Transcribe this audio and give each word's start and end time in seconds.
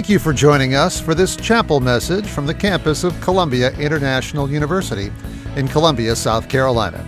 Thank 0.00 0.08
you 0.08 0.18
for 0.18 0.32
joining 0.32 0.74
us 0.74 0.98
for 0.98 1.14
this 1.14 1.36
chapel 1.36 1.78
message 1.78 2.26
from 2.26 2.46
the 2.46 2.54
campus 2.54 3.04
of 3.04 3.20
Columbia 3.20 3.70
International 3.72 4.50
University 4.50 5.12
in 5.56 5.68
Columbia, 5.68 6.16
South 6.16 6.48
Carolina. 6.48 7.06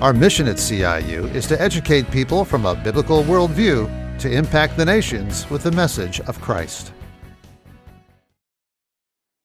Our 0.00 0.12
mission 0.12 0.48
at 0.48 0.56
CIU 0.56 1.32
is 1.32 1.46
to 1.46 1.62
educate 1.62 2.10
people 2.10 2.44
from 2.44 2.66
a 2.66 2.74
biblical 2.74 3.22
worldview 3.22 4.18
to 4.18 4.28
impact 4.28 4.76
the 4.76 4.84
nations 4.84 5.48
with 5.48 5.62
the 5.62 5.70
message 5.70 6.18
of 6.22 6.40
Christ. 6.40 6.90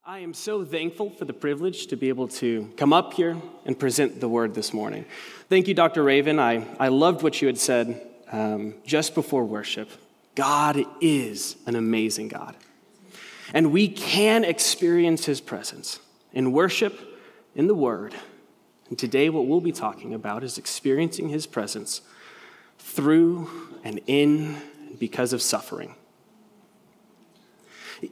I 0.04 0.18
am 0.18 0.33
so 0.33 0.65
thankful 0.65 1.11
for 1.11 1.25
the 1.25 1.33
privilege 1.33 1.86
to 1.87 1.96
be 1.96 2.10
able 2.10 2.28
to 2.39 2.74
come 2.75 2.92
up 2.92 3.14
here 3.14 3.39
and 3.68 3.78
present 3.78 4.19
the 4.19 4.28
word 4.28 4.56
this 4.56 4.74
morning. 4.74 5.06
Thank 5.47 5.68
you, 5.68 5.75
Dr. 5.75 6.01
Raven. 6.01 6.39
I, 6.39 6.65
I 6.79 6.87
loved 6.87 7.21
what 7.21 7.39
you 7.39 7.46
had 7.46 7.60
said 7.60 8.01
um, 8.32 8.74
just 8.83 9.14
before 9.14 9.46
worship. 9.46 9.92
God 10.33 10.83
is 11.01 11.56
an 11.68 11.75
amazing 11.75 12.29
God. 12.29 12.56
And 13.54 13.71
we 13.71 13.88
can 13.88 14.44
experience 14.44 15.26
his 15.26 15.42
presence 15.42 16.00
in 16.34 16.52
worship, 16.52 17.00
in 17.56 17.68
the 17.68 17.75
word. 17.75 18.14
And 18.89 18.98
today, 18.98 19.30
what 19.30 19.46
we'll 19.48 19.62
be 19.62 19.72
talking 19.72 20.14
about 20.14 20.44
is 20.44 20.58
experiencing 20.58 21.30
his 21.30 21.46
presence 21.46 22.02
through 22.78 23.50
and 23.84 24.00
in 24.08 24.58
because 24.98 25.34
of 25.34 25.42
suffering. 25.42 25.96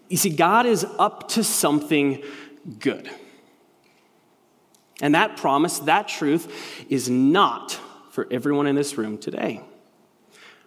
You 0.09 0.17
see, 0.17 0.29
God 0.29 0.65
is 0.65 0.85
up 0.99 1.29
to 1.29 1.43
something 1.43 2.23
good. 2.79 3.09
And 5.01 5.15
that 5.15 5.37
promise, 5.37 5.79
that 5.79 6.07
truth, 6.07 6.85
is 6.89 7.09
not 7.09 7.79
for 8.11 8.27
everyone 8.31 8.67
in 8.67 8.75
this 8.75 8.97
room 8.97 9.17
today. 9.17 9.61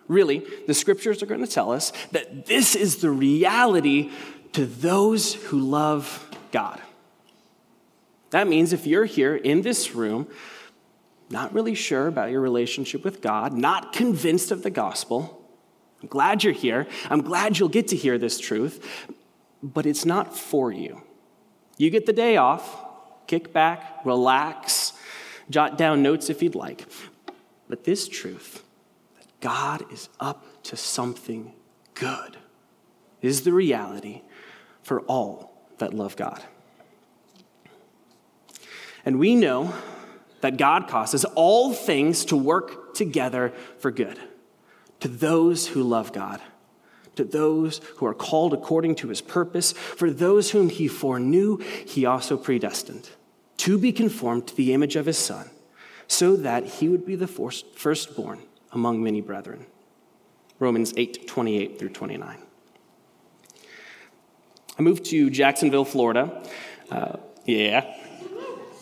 Really, 0.09 0.45
the 0.67 0.75
scriptures 0.75 1.23
are 1.23 1.27
going 1.27 1.45
to 1.45 1.51
tell 1.51 1.73
us 1.73 1.93
that 2.13 2.47
this 2.47 2.75
is 2.75 2.97
the 2.97 3.11
reality 3.11 4.11
to 4.53 4.67
those 4.67 5.35
who 5.35 5.61
love 5.61 6.29
God. 6.53 6.81
That 8.31 8.49
means 8.49 8.73
if 8.73 8.87
you're 8.87 9.05
here 9.05 9.35
in 9.35 9.63
this 9.63 9.95
room, 9.95 10.29
not 11.31 11.53
really 11.53 11.75
sure 11.75 12.07
about 12.07 12.31
your 12.31 12.41
relationship 12.41 13.05
with 13.05 13.21
God, 13.21 13.53
not 13.53 13.93
convinced 13.93 14.51
of 14.51 14.63
the 14.63 14.71
gospel, 14.71 15.41
I'm 16.03 16.09
glad 16.09 16.43
you're 16.43 16.53
here. 16.53 16.87
I'm 17.11 17.21
glad 17.23 17.59
you'll 17.59 17.69
get 17.69 17.89
to 17.89 17.97
hear 17.97 18.19
this 18.19 18.39
truth, 18.39 19.07
but 19.63 19.87
it's 19.87 20.05
not 20.05 20.37
for 20.37 20.73
you. 20.73 21.03
You 21.77 21.91
get 21.91 22.07
the 22.07 22.13
day 22.13 22.37
off, 22.37 22.85
kick 23.27 23.53
back, 23.53 24.01
relax, 24.05 24.93
jot 25.51 25.77
down 25.77 26.03
notes 26.03 26.31
if 26.31 26.43
you'd 26.43 26.55
like. 26.55 26.87
But 27.69 27.85
this 27.85 28.09
truth, 28.09 28.65
that 29.19 29.41
God 29.41 29.93
is 29.93 30.09
up 30.19 30.63
to 30.65 30.77
something 30.77 31.55
good, 31.95 32.39
is 33.21 33.43
the 33.43 33.53
reality 33.53 34.23
for 34.83 35.01
all 35.03 35.69
that 35.79 35.95
love 35.95 36.17
God. 36.17 36.43
And 39.05 39.19
we 39.19 39.35
know 39.35 39.73
that 40.41 40.57
God 40.57 40.89
causes 40.89 41.25
all 41.25 41.73
things 41.73 42.25
to 42.27 42.37
work 42.37 42.95
together 42.95 43.53
for 43.79 43.91
good 43.91 44.19
to 45.01 45.09
those 45.09 45.69
who 45.69 45.83
love 45.83 46.13
God, 46.13 46.41
to 47.17 47.25
those 47.25 47.81
who 47.97 48.07
are 48.07 48.15
called 48.15 48.53
according 48.53 48.95
to 48.97 49.09
his 49.09 49.23
purpose, 49.23 49.73
for 49.73 50.11
those 50.11 50.51
whom 50.51 50.69
he 50.69 50.89
foreknew, 50.89 51.57
he 51.87 52.05
also 52.05 52.37
predestined 52.37 53.09
to 53.57 53.79
be 53.79 53.93
conformed 53.93 54.47
to 54.47 54.57
the 54.57 54.73
image 54.73 54.97
of 54.97 55.07
his 55.07 55.19
Son, 55.19 55.51
so 56.07 56.37
that 56.37 56.65
he 56.65 56.89
would 56.89 57.05
be 57.05 57.15
the 57.15 57.27
firstborn 57.27 58.41
among 58.73 59.03
many 59.03 59.21
brethren. 59.21 59.67
Romans 60.59 60.95
8 60.97 61.27
28 61.27 61.79
through 61.79 61.89
29. 61.91 62.39
I 64.81 64.83
moved 64.83 65.05
to 65.11 65.29
Jacksonville, 65.29 65.85
Florida. 65.85 66.43
Uh, 66.91 67.19
yeah. 67.45 67.83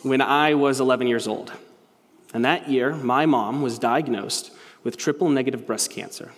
When 0.01 0.21
I 0.21 0.53
was 0.53 0.79
11 0.79 1.07
years 1.07 1.27
old. 1.27 1.51
And 2.33 2.45
that 2.45 2.69
year, 2.69 2.95
my 2.95 3.25
mom 3.25 3.61
was 3.61 3.77
diagnosed 3.77 4.53
with 4.81 4.95
triple 4.95 5.27
negative 5.27 5.67
breast 5.67 5.91
cancer. 5.91 6.31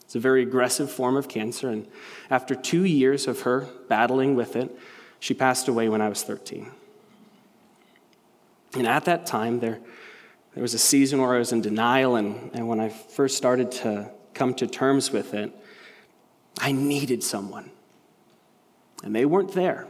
It's 0.00 0.14
a 0.14 0.20
very 0.20 0.40
aggressive 0.40 0.90
form 0.90 1.18
of 1.18 1.28
cancer, 1.28 1.68
and 1.68 1.86
after 2.30 2.54
two 2.54 2.84
years 2.84 3.28
of 3.28 3.42
her 3.42 3.68
battling 3.90 4.36
with 4.36 4.56
it, 4.56 4.74
she 5.18 5.34
passed 5.34 5.68
away 5.68 5.90
when 5.90 6.00
I 6.00 6.08
was 6.08 6.22
13. 6.22 6.70
And 8.72 8.86
at 8.86 9.04
that 9.04 9.26
time, 9.26 9.60
there, 9.60 9.80
there 10.54 10.62
was 10.62 10.72
a 10.72 10.78
season 10.78 11.20
where 11.20 11.34
I 11.34 11.38
was 11.38 11.52
in 11.52 11.60
denial, 11.60 12.16
and, 12.16 12.50
and 12.54 12.66
when 12.66 12.80
I 12.80 12.88
first 12.88 13.36
started 13.36 13.70
to 13.72 14.10
come 14.32 14.54
to 14.54 14.66
terms 14.66 15.10
with 15.10 15.34
it, 15.34 15.52
I 16.58 16.72
needed 16.72 17.22
someone 17.22 17.70
and 19.02 19.14
they 19.14 19.24
weren't 19.24 19.52
there. 19.52 19.86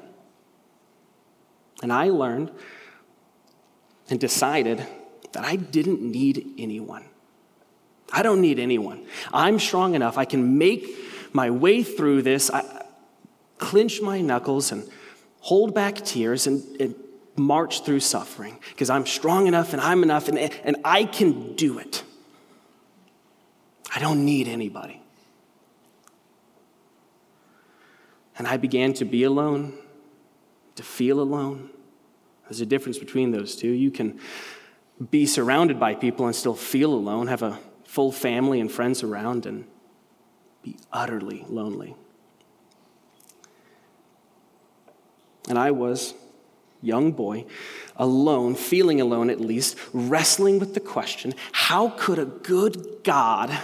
And 1.83 1.93
I 1.93 2.11
learned 2.11 2.51
and 4.09 4.21
decided 4.21 4.87
that 5.33 5.45
I 5.45 5.57
didn't 5.57 6.03
need 6.03 6.55
anyone. 6.59 7.05
I 8.13 8.23
don't 8.23 8.41
need 8.41 8.59
anyone. 8.59 9.07
I'm 9.33 9.59
strong 9.59 9.95
enough. 9.95 10.19
I 10.19 10.25
can 10.25 10.59
make 10.59 10.87
my 11.33 11.51
way 11.51 11.83
through 11.83 12.23
this, 12.23 12.51
I 12.51 12.85
clench 13.59 14.03
my 14.03 14.21
knuckles 14.21 14.73
and 14.73 14.89
hold 15.41 15.75
back 15.75 15.97
tears 15.97 16.47
and, 16.47 16.63
and 16.81 16.95
march 17.37 17.85
through 17.85 18.01
suffering 18.01 18.59
because 18.71 18.91
I'm 18.91 19.07
strong 19.07 19.47
enough 19.47 19.73
and 19.73 19.81
I'm 19.81 20.03
enough 20.03 20.29
and, 20.29 20.39
and 20.39 20.77
I 20.85 21.05
can 21.05 21.55
do 21.55 21.79
it. 21.79 22.03
I 23.95 24.01
don't 24.01 24.25
need 24.25 24.49
anybody. 24.49 25.00
And 28.41 28.49
I 28.49 28.57
began 28.57 28.95
to 28.95 29.05
be 29.05 29.25
alone, 29.25 29.75
to 30.77 30.83
feel 30.83 31.21
alone. 31.21 31.69
There's 32.45 32.63
a 32.63 32.65
difference 32.65 32.97
between 32.97 33.33
those 33.33 33.55
two. 33.55 33.69
You 33.69 33.91
can 33.91 34.19
be 35.11 35.27
surrounded 35.27 35.79
by 35.79 35.95
people 35.95 36.25
and 36.25 36.35
still 36.35 36.55
feel 36.55 36.95
alone, 36.95 37.27
have 37.27 37.43
a 37.43 37.59
full 37.85 38.11
family 38.11 38.59
and 38.59 38.73
friends 38.73 39.03
around, 39.03 39.45
and 39.45 39.67
be 40.63 40.79
utterly 40.91 41.45
lonely. 41.51 41.95
And 45.47 45.59
I 45.59 45.73
was 45.73 46.15
young 46.81 47.13
boy, 47.13 47.45
alone, 47.97 48.55
feeling 48.55 49.03
alone 49.03 49.29
at 49.29 49.39
least, 49.39 49.77
wrestling 49.93 50.59
with 50.59 50.73
the 50.73 50.81
question 50.81 51.35
how 51.53 51.91
could 51.91 52.19
a 52.19 52.25
good 52.25 53.01
God 53.05 53.55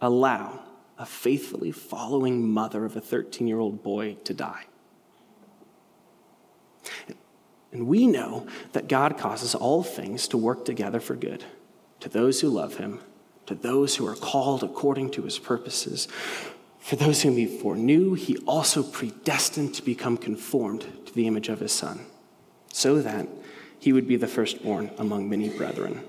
allow 0.00 0.64
a 0.98 1.06
faithfully 1.06 1.70
following 1.70 2.48
mother 2.48 2.84
of 2.84 2.96
a 2.96 3.00
13 3.00 3.46
year 3.46 3.60
old 3.60 3.82
boy 3.82 4.14
to 4.24 4.34
die. 4.34 4.64
And 7.72 7.86
we 7.86 8.06
know 8.06 8.46
that 8.72 8.88
God 8.88 9.18
causes 9.18 9.54
all 9.54 9.82
things 9.82 10.26
to 10.28 10.36
work 10.36 10.64
together 10.64 11.00
for 11.00 11.14
good 11.14 11.44
to 12.00 12.08
those 12.08 12.40
who 12.40 12.48
love 12.48 12.76
him, 12.76 13.00
to 13.46 13.54
those 13.54 13.96
who 13.96 14.06
are 14.06 14.14
called 14.14 14.62
according 14.62 15.10
to 15.10 15.22
his 15.22 15.38
purposes. 15.38 16.06
For 16.78 16.96
those 16.96 17.22
whom 17.22 17.36
he 17.36 17.46
foreknew, 17.46 18.14
he 18.14 18.38
also 18.46 18.82
predestined 18.82 19.74
to 19.74 19.82
become 19.82 20.16
conformed 20.16 20.86
to 21.06 21.12
the 21.12 21.26
image 21.26 21.48
of 21.48 21.60
his 21.60 21.72
son, 21.72 22.06
so 22.72 23.02
that 23.02 23.26
he 23.78 23.92
would 23.92 24.06
be 24.06 24.16
the 24.16 24.28
firstborn 24.28 24.90
among 24.96 25.28
many 25.28 25.48
brethren. 25.48 26.02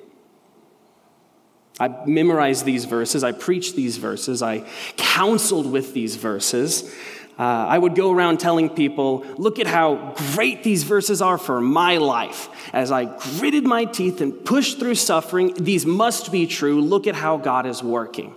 I 1.79 1.87
memorized 2.05 2.65
these 2.65 2.85
verses, 2.85 3.23
I 3.23 3.31
preached 3.31 3.75
these 3.75 3.97
verses, 3.97 4.41
I 4.41 4.65
counseled 4.97 5.71
with 5.71 5.93
these 5.93 6.15
verses. 6.15 6.93
Uh, 7.37 7.65
I 7.69 7.77
would 7.77 7.95
go 7.95 8.11
around 8.11 8.41
telling 8.41 8.69
people, 8.69 9.25
look 9.37 9.59
at 9.59 9.67
how 9.67 10.13
great 10.33 10.61
these 10.61 10.83
verses 10.83 11.21
are 11.21 11.37
for 11.37 11.61
my 11.61 11.95
life. 11.95 12.49
As 12.73 12.91
I 12.91 13.05
gritted 13.05 13.63
my 13.63 13.85
teeth 13.85 14.19
and 14.19 14.43
pushed 14.43 14.77
through 14.77 14.95
suffering, 14.95 15.53
these 15.53 15.85
must 15.85 16.33
be 16.33 16.47
true. 16.47 16.81
Look 16.81 17.07
at 17.07 17.15
how 17.15 17.37
God 17.37 17.65
is 17.65 17.81
working. 17.81 18.35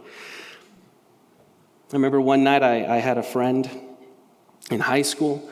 I 1.92 1.96
remember 1.96 2.20
one 2.20 2.44
night 2.44 2.62
I, 2.62 2.86
I 2.86 2.98
had 2.98 3.18
a 3.18 3.24
friend 3.24 3.68
in 4.70 4.78
high 4.78 5.02
school. 5.02 5.50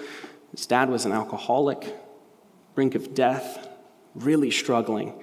His 0.52 0.66
dad 0.66 0.88
was 0.88 1.04
an 1.04 1.10
alcoholic, 1.10 1.92
brink 2.76 2.94
of 2.94 3.14
death, 3.14 3.68
really 4.14 4.52
struggling. 4.52 5.20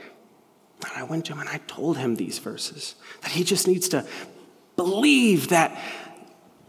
And 0.83 0.91
I 0.95 1.03
went 1.03 1.25
to 1.25 1.33
him 1.33 1.39
and 1.39 1.50
I 1.50 1.59
told 1.68 1.97
him 1.97 2.15
these 2.15 2.39
verses 2.39 2.95
that 3.21 3.31
he 3.31 3.44
just 3.44 3.68
needs 3.68 3.89
to 3.89 4.06
believe 4.75 5.50
that 5.50 5.77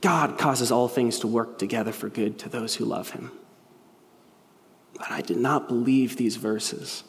God 0.01 0.39
causes 0.39 0.71
all 0.71 0.89
things 0.89 1.19
to 1.21 1.27
work 1.27 1.59
together 1.59 1.93
for 1.93 2.09
good 2.09 2.39
to 2.41 2.49
those 2.49 2.77
who 2.77 2.85
love 2.85 3.11
him. 3.11 3.33
But 4.95 5.11
I 5.11 5.21
did 5.21 5.37
not 5.37 5.69
believe 5.69 6.17
these 6.17 6.37
verses. 6.37 7.05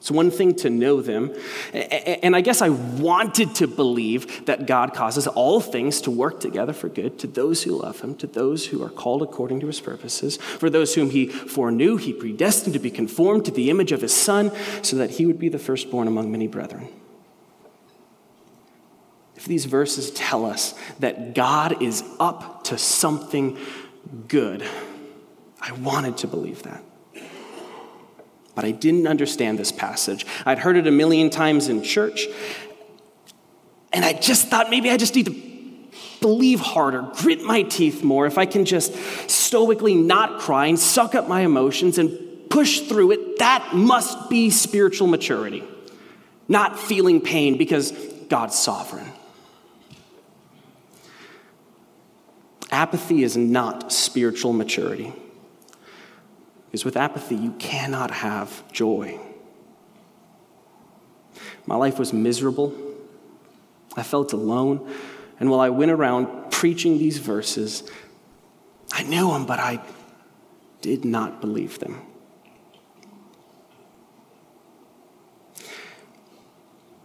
It's 0.00 0.10
one 0.10 0.30
thing 0.30 0.54
to 0.56 0.70
know 0.70 1.02
them. 1.02 1.34
And 1.74 2.34
I 2.34 2.40
guess 2.40 2.62
I 2.62 2.70
wanted 2.70 3.54
to 3.56 3.66
believe 3.66 4.46
that 4.46 4.66
God 4.66 4.94
causes 4.94 5.26
all 5.26 5.60
things 5.60 6.00
to 6.00 6.10
work 6.10 6.40
together 6.40 6.72
for 6.72 6.88
good 6.88 7.18
to 7.18 7.26
those 7.26 7.64
who 7.64 7.78
love 7.78 8.00
him, 8.00 8.14
to 8.16 8.26
those 8.26 8.66
who 8.68 8.82
are 8.82 8.88
called 8.88 9.20
according 9.20 9.60
to 9.60 9.66
his 9.66 9.78
purposes. 9.78 10.38
For 10.38 10.70
those 10.70 10.94
whom 10.94 11.10
he 11.10 11.26
foreknew, 11.26 11.98
he 11.98 12.14
predestined 12.14 12.72
to 12.72 12.78
be 12.78 12.90
conformed 12.90 13.44
to 13.44 13.50
the 13.50 13.68
image 13.68 13.92
of 13.92 14.00
his 14.00 14.14
son, 14.14 14.52
so 14.80 14.96
that 14.96 15.10
he 15.10 15.26
would 15.26 15.38
be 15.38 15.50
the 15.50 15.58
firstborn 15.58 16.08
among 16.08 16.32
many 16.32 16.46
brethren. 16.46 16.88
if 19.40 19.46
these 19.46 19.64
verses 19.64 20.10
tell 20.10 20.44
us 20.44 20.74
that 20.98 21.34
God 21.34 21.82
is 21.82 22.04
up 22.20 22.64
to 22.64 22.76
something 22.76 23.56
good, 24.28 24.62
I 25.62 25.72
wanted 25.72 26.18
to 26.18 26.26
believe 26.26 26.62
that. 26.64 26.84
But 28.54 28.64
I 28.64 28.72
didn't 28.72 29.06
understand 29.06 29.58
this 29.58 29.72
passage. 29.72 30.26
I'd 30.44 30.58
heard 30.58 30.76
it 30.76 30.86
a 30.86 30.90
million 30.90 31.30
times 31.30 31.68
in 31.68 31.82
church, 31.82 32.26
and 33.92 34.04
I 34.04 34.12
just 34.12 34.48
thought 34.48 34.70
maybe 34.70 34.90
I 34.90 34.96
just 34.96 35.14
need 35.14 35.26
to 35.26 35.50
believe 36.20 36.60
harder, 36.60 37.08
grit 37.14 37.42
my 37.42 37.62
teeth 37.62 38.02
more, 38.02 38.26
if 38.26 38.38
I 38.38 38.46
can 38.46 38.64
just 38.64 38.94
stoically 39.30 39.94
not 39.94 40.40
cry 40.40 40.66
and 40.66 40.78
suck 40.78 41.14
up 41.14 41.28
my 41.28 41.40
emotions 41.40 41.98
and 41.98 42.50
push 42.50 42.80
through 42.80 43.12
it, 43.12 43.38
that 43.38 43.70
must 43.74 44.28
be 44.28 44.50
spiritual 44.50 45.06
maturity. 45.06 45.64
Not 46.48 46.78
feeling 46.78 47.20
pain 47.20 47.56
because 47.56 47.92
God's 48.28 48.58
sovereign. 48.58 49.06
Apathy 52.70 53.22
is 53.22 53.36
not 53.36 53.92
spiritual 53.92 54.52
maturity. 54.52 55.12
Because 56.70 56.84
with 56.84 56.96
apathy, 56.96 57.34
you 57.34 57.50
cannot 57.58 58.12
have 58.12 58.70
joy. 58.70 59.18
My 61.66 61.74
life 61.74 61.98
was 61.98 62.12
miserable. 62.12 62.72
I 63.96 64.04
felt 64.04 64.32
alone. 64.32 64.88
And 65.40 65.50
while 65.50 65.58
I 65.58 65.70
went 65.70 65.90
around 65.90 66.52
preaching 66.52 66.98
these 66.98 67.18
verses, 67.18 67.82
I 68.92 69.02
knew 69.02 69.32
them, 69.32 69.46
but 69.46 69.58
I 69.58 69.80
did 70.80 71.04
not 71.04 71.40
believe 71.40 71.80
them. 71.80 72.02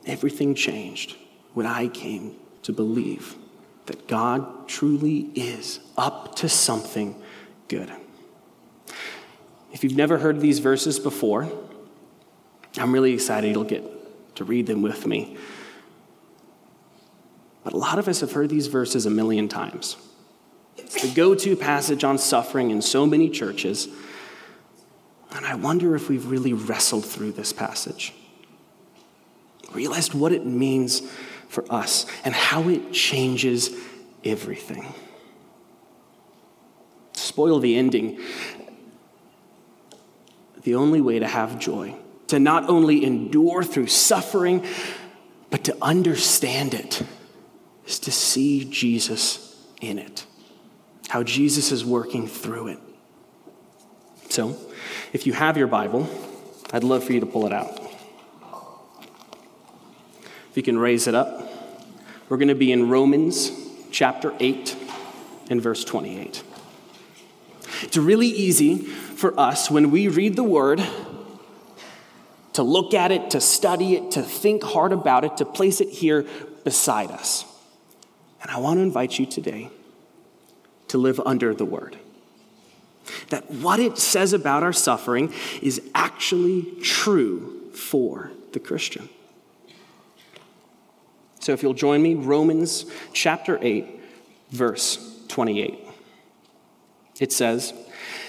Everything 0.05 0.53
changed 0.53 1.15
when 1.55 1.65
I 1.65 1.87
came 1.87 2.35
to 2.61 2.71
believe 2.71 3.35
that 3.87 4.07
God 4.07 4.67
truly 4.67 5.29
is 5.35 5.79
up 5.97 6.35
to 6.35 6.49
something 6.49 7.19
good. 7.67 7.91
If 9.75 9.83
you've 9.83 9.97
never 9.97 10.17
heard 10.17 10.39
these 10.39 10.59
verses 10.59 10.99
before, 10.99 11.51
I'm 12.77 12.93
really 12.93 13.13
excited 13.13 13.51
you'll 13.51 13.65
get 13.65 13.83
to 14.37 14.45
read 14.45 14.67
them 14.67 14.81
with 14.81 15.05
me. 15.05 15.35
But 17.65 17.73
a 17.73 17.77
lot 17.77 17.99
of 17.99 18.07
us 18.07 18.21
have 18.21 18.31
heard 18.31 18.49
these 18.49 18.67
verses 18.67 19.05
a 19.05 19.09
million 19.09 19.49
times. 19.49 19.97
It's 20.77 21.01
the 21.01 21.13
go 21.13 21.35
to 21.35 21.55
passage 21.57 22.05
on 22.05 22.17
suffering 22.17 22.71
in 22.71 22.81
so 22.81 23.05
many 23.05 23.29
churches. 23.29 23.89
And 25.31 25.45
I 25.45 25.55
wonder 25.55 25.93
if 25.93 26.07
we've 26.07 26.25
really 26.25 26.53
wrestled 26.53 27.05
through 27.05 27.33
this 27.33 27.51
passage, 27.51 28.13
realized 29.73 30.13
what 30.13 30.31
it 30.31 30.45
means 30.45 31.01
for 31.49 31.69
us 31.69 32.05
and 32.23 32.33
how 32.33 32.69
it 32.69 32.93
changes 32.93 33.71
everything. 34.23 34.85
Spoil 37.11 37.59
the 37.59 37.75
ending. 37.75 38.19
The 40.65 40.73
only 40.73 40.99
way 40.99 41.19
to 41.19 41.27
have 41.27 41.59
joy, 41.59 41.95
to 42.27 42.39
not 42.39 42.69
only 42.69 43.05
endure 43.05 43.63
through 43.63 43.85
suffering, 43.85 44.65
but 45.51 45.63
to 45.65 45.77
understand 45.79 46.73
it 46.73 47.03
is 47.85 47.99
to 47.99 48.11
see 48.11 48.65
Jesus 48.65 49.63
in 49.79 49.99
it, 49.99 50.25
how 51.07 51.21
Jesus 51.21 51.71
is 51.71 51.85
working 51.85 52.27
through 52.27 52.69
it. 52.69 52.79
So, 54.29 54.57
if 55.13 55.27
you 55.27 55.33
have 55.33 55.55
your 55.55 55.67
Bible, 55.67 56.09
I'd 56.73 56.83
love 56.83 57.03
for 57.03 57.13
you 57.13 57.19
to 57.19 57.27
pull 57.27 57.45
it 57.45 57.53
out. 57.53 57.79
If 60.49 60.57
you 60.57 60.63
can 60.63 60.79
raise 60.79 61.05
it 61.05 61.13
up, 61.13 61.47
we're 62.27 62.37
going 62.37 62.47
to 62.47 62.55
be 62.55 62.71
in 62.71 62.89
Romans 62.89 63.51
chapter 63.91 64.33
8 64.39 64.75
and 65.51 65.61
verse 65.61 65.85
28. 65.85 66.41
It's 67.83 67.97
really 67.97 68.27
easy 68.27 68.89
for 69.15 69.39
us 69.39 69.71
when 69.71 69.91
we 69.91 70.07
read 70.07 70.35
the 70.35 70.43
word 70.43 70.85
to 72.53 72.63
look 72.63 72.93
at 72.93 73.11
it, 73.11 73.31
to 73.31 73.41
study 73.41 73.95
it, 73.95 74.11
to 74.11 74.21
think 74.21 74.63
hard 74.63 74.91
about 74.93 75.25
it, 75.25 75.37
to 75.37 75.45
place 75.45 75.81
it 75.81 75.89
here 75.89 76.25
beside 76.63 77.11
us. 77.11 77.45
And 78.41 78.51
I 78.51 78.59
want 78.59 78.77
to 78.77 78.81
invite 78.81 79.19
you 79.19 79.25
today 79.25 79.69
to 80.87 80.97
live 80.97 81.19
under 81.25 81.53
the 81.53 81.65
word. 81.65 81.97
That 83.29 83.49
what 83.51 83.79
it 83.79 83.97
says 83.97 84.33
about 84.33 84.63
our 84.63 84.73
suffering 84.73 85.33
is 85.61 85.81
actually 85.93 86.63
true 86.81 87.71
for 87.71 88.31
the 88.53 88.59
Christian. 88.59 89.09
So 91.39 91.51
if 91.51 91.61
you'll 91.61 91.73
join 91.73 92.01
me, 92.01 92.15
Romans 92.15 92.85
chapter 93.13 93.59
8, 93.61 93.85
verse 94.49 95.25
28. 95.27 95.79
It 97.19 97.31
says, 97.31 97.73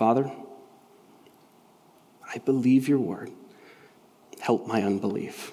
Father, 0.00 0.32
I 2.26 2.38
believe 2.38 2.88
your 2.88 2.98
word. 2.98 3.30
Help 4.40 4.66
my 4.66 4.82
unbelief. 4.82 5.52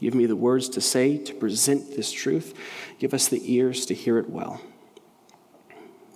Give 0.00 0.12
me 0.12 0.26
the 0.26 0.34
words 0.34 0.68
to 0.70 0.80
say, 0.80 1.18
to 1.18 1.34
present 1.34 1.94
this 1.94 2.10
truth. 2.10 2.52
Give 2.98 3.14
us 3.14 3.28
the 3.28 3.54
ears 3.54 3.86
to 3.86 3.94
hear 3.94 4.18
it 4.18 4.28
well. 4.28 4.60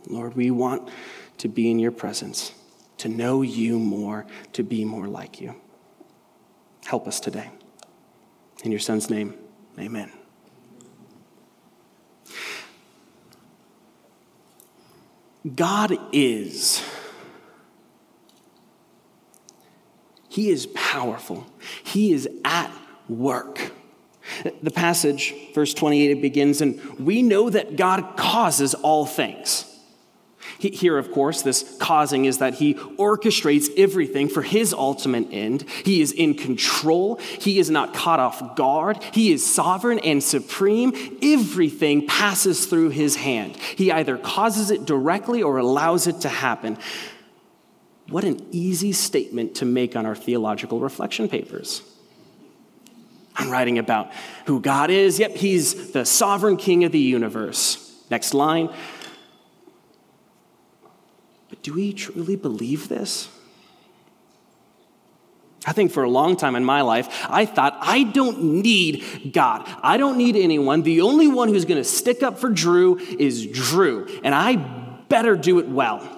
Lord, 0.08 0.34
we 0.34 0.50
want 0.50 0.88
to 1.38 1.46
be 1.46 1.70
in 1.70 1.78
your 1.78 1.92
presence, 1.92 2.50
to 2.98 3.08
know 3.08 3.42
you 3.42 3.78
more, 3.78 4.26
to 4.54 4.64
be 4.64 4.84
more 4.84 5.06
like 5.06 5.40
you. 5.40 5.54
Help 6.86 7.06
us 7.06 7.20
today. 7.20 7.50
In 8.64 8.72
your 8.72 8.80
son's 8.80 9.08
name, 9.08 9.34
amen. 9.78 10.10
God 15.54 15.96
is. 16.12 16.82
He 20.28 20.50
is 20.50 20.66
powerful. 20.66 21.46
He 21.84 22.12
is 22.12 22.28
at 22.44 22.70
work. 23.08 23.72
The 24.62 24.72
passage, 24.72 25.34
verse 25.54 25.72
28, 25.72 26.10
it 26.10 26.20
begins, 26.20 26.60
and 26.60 26.80
we 26.98 27.22
know 27.22 27.48
that 27.48 27.76
God 27.76 28.16
causes 28.16 28.74
all 28.74 29.06
things. 29.06 29.65
Here, 30.58 30.96
of 30.96 31.12
course, 31.12 31.42
this 31.42 31.76
causing 31.78 32.24
is 32.24 32.38
that 32.38 32.54
he 32.54 32.74
orchestrates 32.74 33.68
everything 33.76 34.28
for 34.28 34.42
his 34.42 34.72
ultimate 34.72 35.28
end. 35.30 35.62
He 35.84 36.00
is 36.00 36.12
in 36.12 36.34
control. 36.34 37.16
He 37.16 37.58
is 37.58 37.70
not 37.70 37.92
caught 37.92 38.20
off 38.20 38.56
guard. 38.56 39.02
He 39.12 39.32
is 39.32 39.44
sovereign 39.44 39.98
and 39.98 40.22
supreme. 40.22 41.18
Everything 41.22 42.06
passes 42.06 42.66
through 42.66 42.90
his 42.90 43.16
hand. 43.16 43.56
He 43.56 43.92
either 43.92 44.16
causes 44.16 44.70
it 44.70 44.86
directly 44.86 45.42
or 45.42 45.58
allows 45.58 46.06
it 46.06 46.20
to 46.22 46.28
happen. 46.28 46.78
What 48.08 48.24
an 48.24 48.46
easy 48.52 48.92
statement 48.92 49.56
to 49.56 49.64
make 49.64 49.96
on 49.96 50.06
our 50.06 50.14
theological 50.14 50.80
reflection 50.80 51.28
papers. 51.28 51.82
I'm 53.34 53.50
writing 53.50 53.78
about 53.78 54.12
who 54.46 54.60
God 54.60 54.90
is. 54.90 55.18
Yep, 55.18 55.32
He's 55.32 55.92
the 55.92 56.06
sovereign 56.06 56.56
king 56.56 56.84
of 56.84 56.92
the 56.92 56.98
universe. 56.98 57.82
Next 58.10 58.32
line. 58.32 58.72
Do 61.66 61.74
we 61.74 61.92
truly 61.92 62.36
believe 62.36 62.88
this? 62.88 63.28
I 65.66 65.72
think 65.72 65.90
for 65.90 66.04
a 66.04 66.08
long 66.08 66.36
time 66.36 66.54
in 66.54 66.64
my 66.64 66.82
life, 66.82 67.08
I 67.28 67.44
thought, 67.44 67.76
I 67.80 68.04
don't 68.04 68.62
need 68.62 69.32
God. 69.32 69.68
I 69.82 69.96
don't 69.96 70.16
need 70.16 70.36
anyone. 70.36 70.82
The 70.82 71.00
only 71.00 71.26
one 71.26 71.48
who's 71.48 71.64
going 71.64 71.80
to 71.80 71.88
stick 71.88 72.22
up 72.22 72.38
for 72.38 72.50
Drew 72.50 72.98
is 72.98 73.48
Drew, 73.48 74.06
and 74.22 74.32
I 74.32 74.54
better 75.08 75.34
do 75.34 75.58
it 75.58 75.66
well 75.66 76.08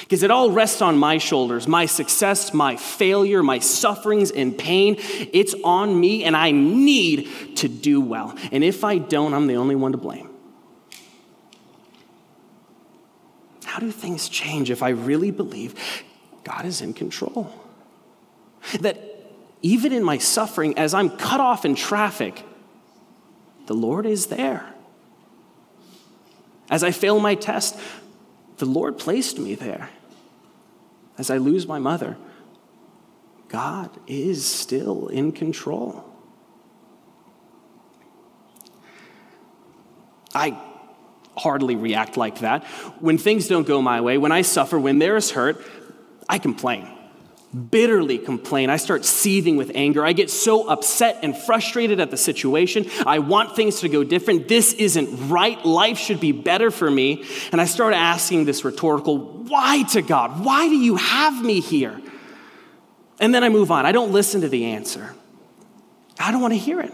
because 0.00 0.22
it 0.22 0.30
all 0.30 0.50
rests 0.50 0.80
on 0.80 0.96
my 0.96 1.18
shoulders 1.18 1.68
my 1.68 1.84
success, 1.84 2.54
my 2.54 2.76
failure, 2.76 3.42
my 3.42 3.58
sufferings 3.58 4.30
and 4.30 4.56
pain. 4.56 4.96
It's 4.98 5.54
on 5.64 6.00
me, 6.00 6.24
and 6.24 6.34
I 6.34 6.50
need 6.50 7.58
to 7.58 7.68
do 7.68 8.00
well. 8.00 8.34
And 8.50 8.64
if 8.64 8.84
I 8.84 8.96
don't, 8.96 9.34
I'm 9.34 9.48
the 9.48 9.56
only 9.56 9.76
one 9.76 9.92
to 9.92 9.98
blame. 9.98 10.33
How 13.74 13.80
do 13.80 13.90
things 13.90 14.28
change 14.28 14.70
if 14.70 14.84
I 14.84 14.90
really 14.90 15.32
believe 15.32 15.74
God 16.44 16.64
is 16.64 16.80
in 16.80 16.94
control? 16.94 17.52
That 18.78 18.96
even 19.62 19.92
in 19.92 20.04
my 20.04 20.16
suffering, 20.18 20.78
as 20.78 20.94
I'm 20.94 21.10
cut 21.10 21.40
off 21.40 21.64
in 21.64 21.74
traffic, 21.74 22.44
the 23.66 23.74
Lord 23.74 24.06
is 24.06 24.26
there. 24.26 24.64
As 26.70 26.84
I 26.84 26.92
fail 26.92 27.18
my 27.18 27.34
test, 27.34 27.76
the 28.58 28.64
Lord 28.64 28.96
placed 28.96 29.40
me 29.40 29.56
there. 29.56 29.90
As 31.18 31.28
I 31.28 31.38
lose 31.38 31.66
my 31.66 31.80
mother, 31.80 32.16
God 33.48 33.90
is 34.06 34.46
still 34.46 35.08
in 35.08 35.32
control. 35.32 36.04
I 40.32 40.56
hardly 41.36 41.76
react 41.76 42.16
like 42.16 42.40
that. 42.40 42.64
When 43.00 43.18
things 43.18 43.48
don't 43.48 43.66
go 43.66 43.82
my 43.82 44.00
way, 44.00 44.18
when 44.18 44.32
I 44.32 44.42
suffer, 44.42 44.78
when 44.78 44.98
there 44.98 45.16
is 45.16 45.30
hurt, 45.30 45.64
I 46.28 46.38
complain. 46.38 46.88
Bitterly 47.70 48.18
complain. 48.18 48.68
I 48.68 48.78
start 48.78 49.04
seething 49.04 49.56
with 49.56 49.70
anger. 49.76 50.04
I 50.04 50.12
get 50.12 50.28
so 50.28 50.68
upset 50.68 51.20
and 51.22 51.36
frustrated 51.36 52.00
at 52.00 52.10
the 52.10 52.16
situation. 52.16 52.86
I 53.06 53.20
want 53.20 53.54
things 53.54 53.80
to 53.80 53.88
go 53.88 54.02
different. 54.02 54.48
This 54.48 54.72
isn't 54.72 55.28
right. 55.28 55.64
Life 55.64 55.98
should 55.98 56.18
be 56.18 56.32
better 56.32 56.72
for 56.72 56.90
me. 56.90 57.24
And 57.52 57.60
I 57.60 57.66
start 57.66 57.94
asking 57.94 58.44
this 58.44 58.64
rhetorical, 58.64 59.18
why 59.18 59.84
to 59.92 60.02
God? 60.02 60.44
Why 60.44 60.68
do 60.68 60.74
you 60.74 60.96
have 60.96 61.44
me 61.44 61.60
here? 61.60 62.00
And 63.20 63.32
then 63.32 63.44
I 63.44 63.50
move 63.50 63.70
on. 63.70 63.86
I 63.86 63.92
don't 63.92 64.10
listen 64.10 64.40
to 64.40 64.48
the 64.48 64.64
answer. 64.64 65.14
I 66.18 66.32
don't 66.32 66.40
want 66.40 66.54
to 66.54 66.58
hear 66.58 66.80
it. 66.80 66.92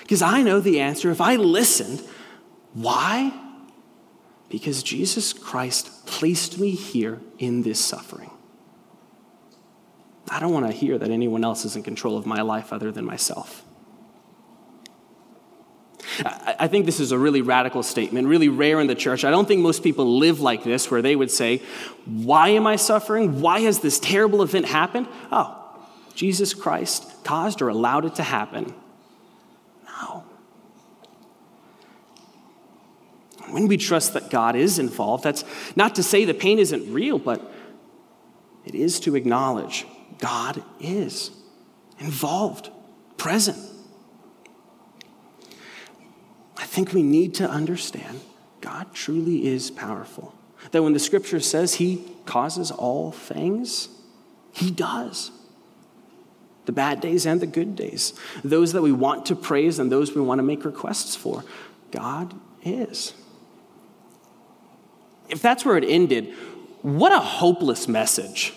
Because 0.00 0.22
I 0.22 0.42
know 0.42 0.58
the 0.58 0.80
answer 0.80 1.12
if 1.12 1.20
I 1.20 1.36
listened. 1.36 2.02
Why? 2.72 3.32
Because 4.48 4.82
Jesus 4.82 5.32
Christ 5.32 6.06
placed 6.06 6.58
me 6.58 6.70
here 6.70 7.20
in 7.38 7.62
this 7.62 7.84
suffering. 7.84 8.30
I 10.28 10.40
don't 10.40 10.52
want 10.52 10.66
to 10.66 10.72
hear 10.72 10.98
that 10.98 11.10
anyone 11.10 11.44
else 11.44 11.64
is 11.64 11.76
in 11.76 11.82
control 11.82 12.16
of 12.16 12.26
my 12.26 12.42
life 12.42 12.72
other 12.72 12.90
than 12.90 13.04
myself. 13.04 13.64
I 16.24 16.68
think 16.68 16.86
this 16.86 17.00
is 17.00 17.12
a 17.12 17.18
really 17.18 17.42
radical 17.42 17.82
statement, 17.82 18.26
really 18.28 18.48
rare 18.48 18.80
in 18.80 18.86
the 18.86 18.94
church. 18.94 19.24
I 19.24 19.30
don't 19.30 19.46
think 19.46 19.60
most 19.60 19.82
people 19.82 20.18
live 20.18 20.40
like 20.40 20.64
this, 20.64 20.90
where 20.90 21.02
they 21.02 21.14
would 21.14 21.30
say, 21.30 21.60
Why 22.06 22.50
am 22.50 22.66
I 22.66 22.76
suffering? 22.76 23.40
Why 23.40 23.60
has 23.60 23.80
this 23.80 23.98
terrible 23.98 24.42
event 24.42 24.66
happened? 24.66 25.08
Oh, 25.30 25.62
Jesus 26.14 26.54
Christ 26.54 27.24
caused 27.24 27.60
or 27.60 27.68
allowed 27.68 28.06
it 28.06 28.14
to 28.14 28.22
happen. 28.22 28.74
When 33.50 33.68
we 33.68 33.76
trust 33.76 34.14
that 34.14 34.30
God 34.30 34.56
is 34.56 34.78
involved, 34.78 35.24
that's 35.24 35.44
not 35.76 35.94
to 35.96 36.02
say 36.02 36.24
the 36.24 36.34
pain 36.34 36.58
isn't 36.58 36.92
real, 36.92 37.18
but 37.18 37.52
it 38.64 38.74
is 38.74 38.98
to 39.00 39.14
acknowledge 39.14 39.86
God 40.18 40.62
is 40.80 41.30
involved, 41.98 42.70
present. 43.16 43.58
I 46.56 46.64
think 46.64 46.92
we 46.92 47.02
need 47.02 47.34
to 47.34 47.48
understand 47.48 48.20
God 48.60 48.92
truly 48.92 49.46
is 49.46 49.70
powerful. 49.70 50.34
That 50.72 50.82
when 50.82 50.92
the 50.92 50.98
scripture 50.98 51.40
says 51.40 51.74
he 51.74 52.04
causes 52.24 52.70
all 52.70 53.12
things, 53.12 53.88
he 54.52 54.70
does. 54.70 55.30
The 56.64 56.72
bad 56.72 57.00
days 57.00 57.26
and 57.26 57.40
the 57.40 57.46
good 57.46 57.76
days, 57.76 58.12
those 58.42 58.72
that 58.72 58.82
we 58.82 58.90
want 58.90 59.26
to 59.26 59.36
praise 59.36 59.78
and 59.78 59.92
those 59.92 60.14
we 60.14 60.20
want 60.20 60.40
to 60.40 60.42
make 60.42 60.64
requests 60.64 61.14
for. 61.14 61.44
God 61.92 62.34
is. 62.64 63.14
If 65.28 65.42
that's 65.42 65.64
where 65.64 65.76
it 65.76 65.84
ended, 65.84 66.32
what 66.82 67.12
a 67.12 67.18
hopeless 67.18 67.88
message. 67.88 68.52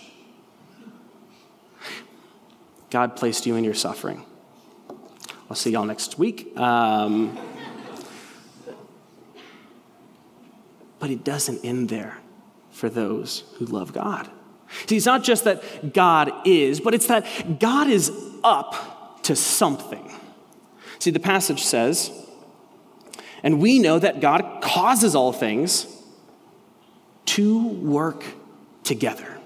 God 2.89 3.15
placed 3.15 3.45
you 3.45 3.55
in 3.55 3.63
your 3.63 3.73
suffering. 3.73 4.25
I'll 5.49 5.55
see 5.55 5.71
y'all 5.71 5.85
next 5.85 6.19
week. 6.19 6.55
Um, 6.57 7.37
but 10.99 11.09
it 11.09 11.23
doesn't 11.23 11.63
end 11.63 11.89
there 11.89 12.17
for 12.71 12.89
those 12.89 13.43
who 13.57 13.65
love 13.65 13.93
God. 13.93 14.29
See, 14.85 14.97
it's 14.97 15.05
not 15.05 15.23
just 15.23 15.45
that 15.45 15.93
God 15.93 16.31
is, 16.45 16.79
but 16.79 16.93
it's 16.93 17.07
that 17.07 17.59
God 17.59 17.87
is 17.87 18.11
up 18.43 19.23
to 19.23 19.35
something. 19.35 20.11
See, 20.99 21.11
the 21.11 21.19
passage 21.19 21.63
says, 21.63 22.11
and 23.41 23.59
we 23.59 23.79
know 23.79 23.97
that 23.99 24.19
God 24.19 24.61
causes 24.61 25.15
all 25.15 25.31
things 25.31 25.87
to 27.29 27.67
work 27.67 28.23
together. 28.83 29.37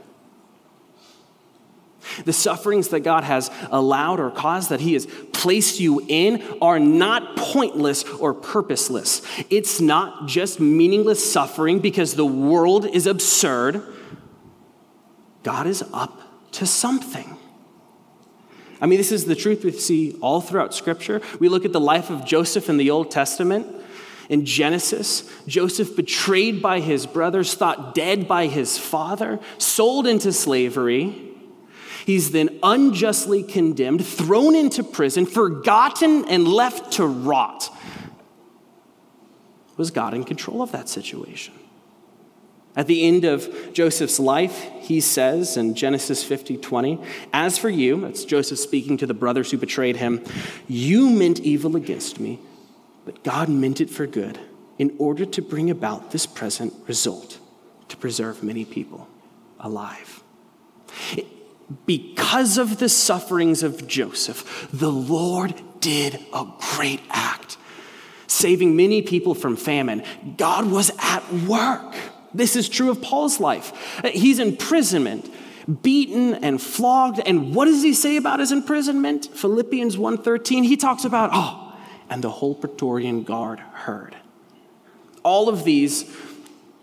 The 2.26 2.34
sufferings 2.34 2.90
that 2.90 3.02
God 3.02 3.24
has 3.24 3.50
allowed 3.72 4.20
or 4.20 4.30
caused 4.32 4.70
that 4.70 4.80
He 4.80 4.94
has 4.94 5.06
placed 5.34 5.80
you 5.80 6.02
in 6.08 6.44
are 6.62 6.80
not 6.80 7.36
pointless 7.36 8.04
or 8.04 8.34
purposeless. 8.34 9.22
It's 9.50 9.82
not 9.82 10.28
just 10.28 10.60
meaningless 10.60 11.30
suffering 11.32 11.80
because 11.80 12.16
the 12.16 12.26
world 12.26 12.86
is 12.86 13.08
absurd. 13.08 13.84
God 15.44 15.68
is 15.68 15.84
up 15.94 16.22
to 16.54 16.66
something. 16.66 17.38
I 18.80 18.86
mean, 18.86 18.98
this 18.98 19.12
is 19.12 19.26
the 19.26 19.36
truth 19.36 19.64
we 19.66 19.72
see 19.72 20.18
all 20.22 20.40
throughout 20.40 20.74
Scripture. 20.74 21.22
We 21.40 21.50
look 21.50 21.66
at 21.66 21.74
the 21.74 21.82
life 21.82 22.10
of 22.10 22.26
Joseph 22.26 22.70
in 22.70 22.78
the 22.78 22.92
Old 22.92 23.12
Testament. 23.12 23.83
In 24.30 24.46
Genesis, 24.46 25.30
Joseph, 25.48 25.96
betrayed 25.96 26.62
by 26.62 26.80
his 26.80 27.06
brothers, 27.06 27.54
thought 27.54 27.94
dead 27.94 28.28
by 28.28 28.48
his 28.48 28.78
father, 28.78 29.40
sold 29.58 30.08
into 30.08 30.32
slavery 30.32 31.34
He's 32.06 32.32
then 32.32 32.60
unjustly 32.62 33.44
condemned, 33.44 34.06
thrown 34.06 34.56
into 34.56 34.84
prison, 34.84 35.26
forgotten, 35.26 36.26
and 36.28 36.48
left 36.48 36.94
to 36.94 37.06
rot. 37.06 37.70
Was 39.78 39.92
God 39.92 40.14
in 40.14 40.24
control 40.24 40.62
of 40.62 40.72
that 40.74 40.90
situation? 40.90 41.54
At 42.76 42.88
the 42.88 43.04
end 43.04 43.24
of 43.24 43.74
Joseph's 43.74 44.20
life, 44.20 44.70
he 44.82 45.00
says 45.00 45.58
in 45.58 45.76
Genesis 45.76 46.24
50 46.24 46.58
20, 46.58 47.00
As 47.32 47.58
for 47.58 47.70
you, 47.70 48.02
that's 48.02 48.26
Joseph 48.26 48.60
speaking 48.60 48.98
to 48.98 49.06
the 49.06 49.14
brothers 49.14 49.52
who 49.52 49.58
betrayed 49.58 49.98
him, 49.98 50.24
you 50.68 51.10
meant 51.10 51.40
evil 51.40 51.76
against 51.76 52.20
me, 52.20 52.40
but 53.06 53.24
God 53.24 53.50
meant 53.50 53.82
it 53.82 53.90
for 53.90 54.08
good 54.08 54.40
in 54.78 54.96
order 54.98 55.26
to 55.26 55.42
bring 55.42 55.70
about 55.70 56.12
this 56.12 56.26
present 56.26 56.74
result, 56.88 57.40
to 57.90 57.98
preserve 57.98 58.44
many 58.44 58.66
people 58.66 59.08
alive 59.60 60.24
because 61.86 62.58
of 62.58 62.80
the 62.80 62.90
sufferings 62.90 63.64
of 63.64 63.88
Joseph, 63.88 64.68
the 64.72 64.92
Lord 64.92 65.62
did 65.80 66.16
a 66.34 66.46
great 66.76 67.02
act, 67.10 67.58
saving 68.28 68.76
many 68.76 69.02
people 69.02 69.36
from 69.36 69.56
famine. 69.56 70.04
God 70.38 70.70
was 70.70 70.92
at 71.00 71.32
work. 71.34 71.96
This 72.34 72.56
is 72.56 72.70
true 72.70 72.90
of 72.90 73.02
Paul's 73.02 73.40
life. 73.40 74.02
He's 74.06 74.40
imprisonment, 74.40 75.32
beaten 75.82 76.36
and 76.36 76.62
flogged. 76.62 77.22
And 77.26 77.54
what 77.54 77.66
does 77.66 77.84
he 77.84 77.94
say 77.94 78.18
about 78.18 78.40
his 78.40 78.52
imprisonment? 78.52 79.28
Philippians 79.34 79.98
1:13. 79.98 80.64
He 80.64 80.78
talks 80.78 81.06
about, 81.06 81.30
oh, 81.34 81.63
and 82.14 82.24
the 82.24 82.30
whole 82.30 82.54
Praetorian 82.54 83.24
Guard 83.24 83.60
heard. 83.60 84.16
All 85.24 85.50
of 85.50 85.64
these 85.64 86.16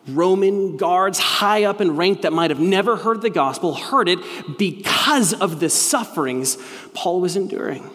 Roman 0.08 0.76
guards 0.76 1.20
high 1.20 1.62
up 1.62 1.80
in 1.80 1.94
rank 1.94 2.22
that 2.22 2.32
might 2.32 2.50
have 2.50 2.58
never 2.58 2.96
heard 2.96 3.22
the 3.22 3.30
gospel 3.30 3.74
heard 3.74 4.08
it 4.08 4.18
because 4.58 5.32
of 5.32 5.60
the 5.60 5.70
sufferings 5.70 6.58
Paul 6.94 7.20
was 7.20 7.36
enduring. 7.36 7.88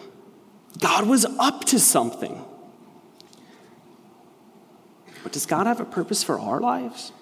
God 0.78 1.06
was 1.06 1.26
up 1.38 1.66
to 1.66 1.78
something. 1.78 2.42
But 5.22 5.32
does 5.32 5.44
God 5.44 5.66
have 5.66 5.80
a 5.80 5.84
purpose 5.84 6.22
for 6.22 6.40
our 6.40 6.58
lives? 6.58 7.12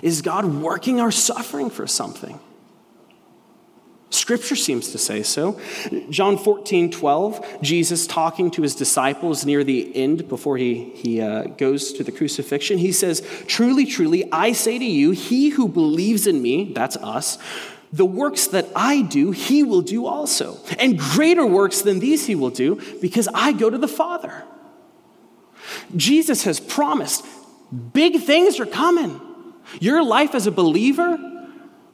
Is 0.00 0.22
God 0.22 0.44
working 0.44 1.00
our 1.00 1.10
suffering 1.10 1.70
for 1.70 1.88
something? 1.88 2.38
Scripture 4.12 4.56
seems 4.56 4.90
to 4.92 4.98
say 4.98 5.22
so. 5.22 5.58
John 6.10 6.36
14, 6.36 6.90
12, 6.90 7.62
Jesus 7.62 8.06
talking 8.06 8.50
to 8.50 8.62
his 8.62 8.74
disciples 8.74 9.46
near 9.46 9.64
the 9.64 9.94
end 9.96 10.28
before 10.28 10.58
he, 10.58 10.90
he 10.94 11.22
uh, 11.22 11.44
goes 11.44 11.94
to 11.94 12.04
the 12.04 12.12
crucifixion, 12.12 12.76
he 12.76 12.92
says, 12.92 13.22
Truly, 13.46 13.86
truly, 13.86 14.30
I 14.30 14.52
say 14.52 14.78
to 14.78 14.84
you, 14.84 15.12
he 15.12 15.48
who 15.48 15.66
believes 15.66 16.26
in 16.26 16.42
me, 16.42 16.72
that's 16.74 16.96
us, 16.98 17.38
the 17.90 18.04
works 18.04 18.48
that 18.48 18.66
I 18.76 19.00
do, 19.00 19.30
he 19.30 19.62
will 19.62 19.82
do 19.82 20.06
also. 20.06 20.58
And 20.78 20.98
greater 20.98 21.46
works 21.46 21.80
than 21.80 21.98
these 21.98 22.26
he 22.26 22.34
will 22.34 22.50
do 22.50 22.80
because 23.00 23.28
I 23.32 23.52
go 23.52 23.70
to 23.70 23.78
the 23.78 23.88
Father. 23.88 24.44
Jesus 25.96 26.44
has 26.44 26.60
promised 26.60 27.24
big 27.94 28.20
things 28.20 28.60
are 28.60 28.66
coming. 28.66 29.20
Your 29.80 30.04
life 30.04 30.34
as 30.34 30.46
a 30.46 30.50
believer 30.50 31.31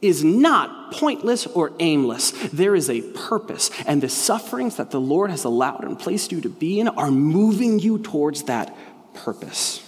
is 0.01 0.23
not 0.23 0.91
pointless 0.93 1.45
or 1.45 1.71
aimless. 1.79 2.31
There 2.49 2.75
is 2.75 2.89
a 2.89 3.01
purpose, 3.01 3.69
and 3.85 4.01
the 4.01 4.09
sufferings 4.09 4.77
that 4.77 4.91
the 4.91 5.01
Lord 5.01 5.29
has 5.29 5.43
allowed 5.43 5.83
and 5.83 5.99
placed 5.99 6.31
you 6.31 6.41
to 6.41 6.49
be 6.49 6.79
in 6.79 6.87
are 6.87 7.11
moving 7.11 7.79
you 7.79 7.99
towards 7.99 8.43
that 8.43 8.75
purpose. 9.13 9.85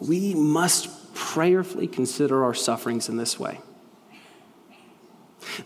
We 0.00 0.34
must 0.34 1.14
prayerfully 1.14 1.88
consider 1.88 2.44
our 2.44 2.54
sufferings 2.54 3.08
in 3.08 3.16
this 3.16 3.38
way. 3.38 3.60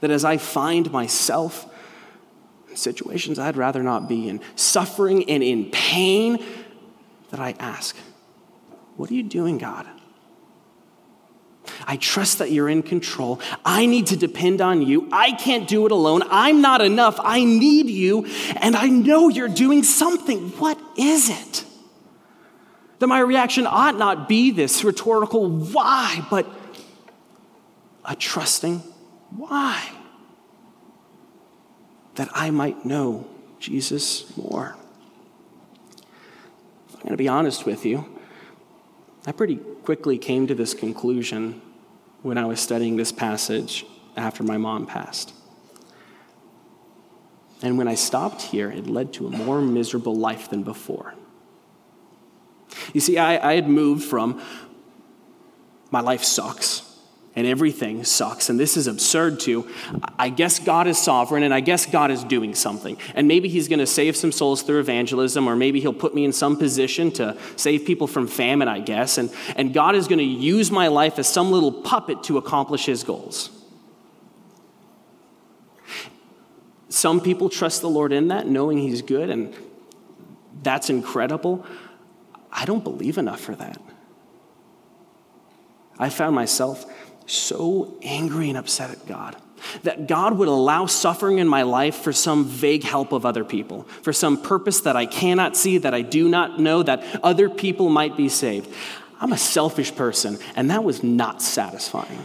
That 0.00 0.10
as 0.10 0.24
I 0.24 0.38
find 0.38 0.90
myself 0.90 1.68
in 2.68 2.76
situations 2.76 3.38
I'd 3.38 3.56
rather 3.56 3.82
not 3.82 4.08
be 4.08 4.28
in, 4.28 4.40
suffering 4.56 5.28
and 5.28 5.42
in 5.42 5.70
pain, 5.70 6.42
that 7.30 7.40
I 7.40 7.54
ask, 7.58 7.96
What 8.96 9.10
are 9.10 9.14
you 9.14 9.22
doing, 9.22 9.58
God? 9.58 9.86
I 11.86 11.96
trust 11.96 12.38
that 12.38 12.50
you're 12.50 12.68
in 12.68 12.82
control. 12.82 13.40
I 13.64 13.86
need 13.86 14.08
to 14.08 14.16
depend 14.16 14.60
on 14.60 14.82
you. 14.82 15.08
I 15.12 15.32
can't 15.32 15.66
do 15.68 15.86
it 15.86 15.92
alone. 15.92 16.22
I'm 16.30 16.60
not 16.60 16.80
enough. 16.80 17.18
I 17.22 17.44
need 17.44 17.88
you. 17.88 18.26
And 18.56 18.76
I 18.76 18.88
know 18.88 19.28
you're 19.28 19.48
doing 19.48 19.82
something. 19.82 20.50
What 20.52 20.78
is 20.96 21.30
it? 21.30 21.64
That 22.98 23.06
my 23.08 23.20
reaction 23.20 23.66
ought 23.66 23.96
not 23.96 24.28
be 24.28 24.50
this 24.52 24.84
rhetorical 24.84 25.48
why, 25.50 26.24
but 26.30 26.46
a 28.04 28.14
trusting 28.14 28.78
why. 29.36 29.90
That 32.14 32.28
I 32.32 32.50
might 32.50 32.84
know 32.84 33.26
Jesus 33.58 34.36
more. 34.36 34.76
I'm 36.90 37.00
going 37.00 37.10
to 37.10 37.16
be 37.16 37.28
honest 37.28 37.66
with 37.66 37.84
you. 37.84 38.06
I 39.26 39.32
pretty 39.32 39.56
quickly 39.56 40.18
came 40.18 40.46
to 40.46 40.54
this 40.54 40.74
conclusion 40.74 41.60
when 42.22 42.38
I 42.38 42.44
was 42.44 42.60
studying 42.60 42.96
this 42.96 43.12
passage 43.12 43.84
after 44.16 44.42
my 44.42 44.56
mom 44.56 44.86
passed. 44.86 45.34
And 47.62 47.78
when 47.78 47.88
I 47.88 47.94
stopped 47.94 48.42
here, 48.42 48.70
it 48.70 48.86
led 48.86 49.12
to 49.14 49.26
a 49.26 49.30
more 49.30 49.60
miserable 49.60 50.16
life 50.16 50.50
than 50.50 50.62
before. 50.62 51.14
You 52.92 53.00
see, 53.00 53.18
I, 53.18 53.50
I 53.50 53.54
had 53.54 53.68
moved 53.68 54.04
from 54.04 54.42
my 55.90 56.00
life 56.00 56.24
sucks 56.24 56.91
and 57.34 57.46
everything 57.46 58.04
sucks, 58.04 58.50
and 58.50 58.60
this 58.60 58.76
is 58.76 58.86
absurd 58.86 59.40
too. 59.40 59.66
I 60.18 60.28
guess 60.28 60.58
God 60.58 60.86
is 60.86 60.98
sovereign, 60.98 61.42
and 61.42 61.54
I 61.54 61.60
guess 61.60 61.86
God 61.86 62.10
is 62.10 62.22
doing 62.24 62.54
something. 62.54 62.98
And 63.14 63.26
maybe 63.26 63.48
He's 63.48 63.68
going 63.68 63.78
to 63.78 63.86
save 63.86 64.16
some 64.16 64.32
souls 64.32 64.62
through 64.62 64.80
evangelism, 64.80 65.48
or 65.48 65.56
maybe 65.56 65.80
He'll 65.80 65.94
put 65.94 66.14
me 66.14 66.24
in 66.24 66.32
some 66.32 66.58
position 66.58 67.10
to 67.12 67.38
save 67.56 67.86
people 67.86 68.06
from 68.06 68.26
famine, 68.26 68.68
I 68.68 68.80
guess. 68.80 69.16
And, 69.16 69.32
and 69.56 69.72
God 69.72 69.94
is 69.94 70.08
going 70.08 70.18
to 70.18 70.24
use 70.24 70.70
my 70.70 70.88
life 70.88 71.18
as 71.18 71.26
some 71.26 71.50
little 71.50 71.72
puppet 71.72 72.22
to 72.24 72.36
accomplish 72.36 72.84
His 72.84 73.02
goals. 73.02 73.50
Some 76.90 77.22
people 77.22 77.48
trust 77.48 77.80
the 77.80 77.88
Lord 77.88 78.12
in 78.12 78.28
that, 78.28 78.46
knowing 78.46 78.76
He's 78.76 79.00
good, 79.00 79.30
and 79.30 79.54
that's 80.62 80.90
incredible. 80.90 81.64
I 82.52 82.66
don't 82.66 82.84
believe 82.84 83.16
enough 83.16 83.40
for 83.40 83.54
that. 83.54 83.80
I 85.98 86.10
found 86.10 86.34
myself 86.34 86.84
so 87.32 87.98
angry 88.02 88.48
and 88.48 88.58
upset 88.58 88.90
at 88.90 89.06
God 89.06 89.36
that 89.82 90.06
God 90.06 90.36
would 90.38 90.48
allow 90.48 90.86
suffering 90.86 91.38
in 91.38 91.48
my 91.48 91.62
life 91.62 91.96
for 91.96 92.12
some 92.12 92.44
vague 92.44 92.84
help 92.84 93.12
of 93.12 93.24
other 93.24 93.44
people, 93.44 93.84
for 94.02 94.12
some 94.12 94.40
purpose 94.40 94.80
that 94.80 94.96
I 94.96 95.06
cannot 95.06 95.56
see, 95.56 95.78
that 95.78 95.94
I 95.94 96.02
do 96.02 96.28
not 96.28 96.60
know, 96.60 96.82
that 96.82 97.04
other 97.22 97.48
people 97.48 97.88
might 97.88 98.16
be 98.16 98.28
saved. 98.28 98.72
I'm 99.20 99.32
a 99.32 99.38
selfish 99.38 99.94
person, 99.94 100.38
and 100.56 100.70
that 100.70 100.84
was 100.84 101.02
not 101.02 101.40
satisfying. 101.40 102.18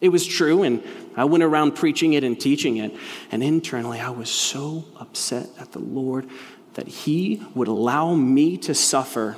It 0.00 0.10
was 0.10 0.26
true, 0.26 0.62
and 0.62 0.82
I 1.16 1.24
went 1.24 1.42
around 1.42 1.72
preaching 1.72 2.12
it 2.12 2.24
and 2.24 2.38
teaching 2.38 2.76
it, 2.78 2.94
and 3.30 3.42
internally 3.42 4.00
I 4.00 4.10
was 4.10 4.30
so 4.30 4.84
upset 4.98 5.48
at 5.58 5.72
the 5.72 5.80
Lord 5.80 6.28
that 6.74 6.86
He 6.86 7.42
would 7.54 7.68
allow 7.68 8.14
me 8.14 8.56
to 8.58 8.74
suffer 8.74 9.36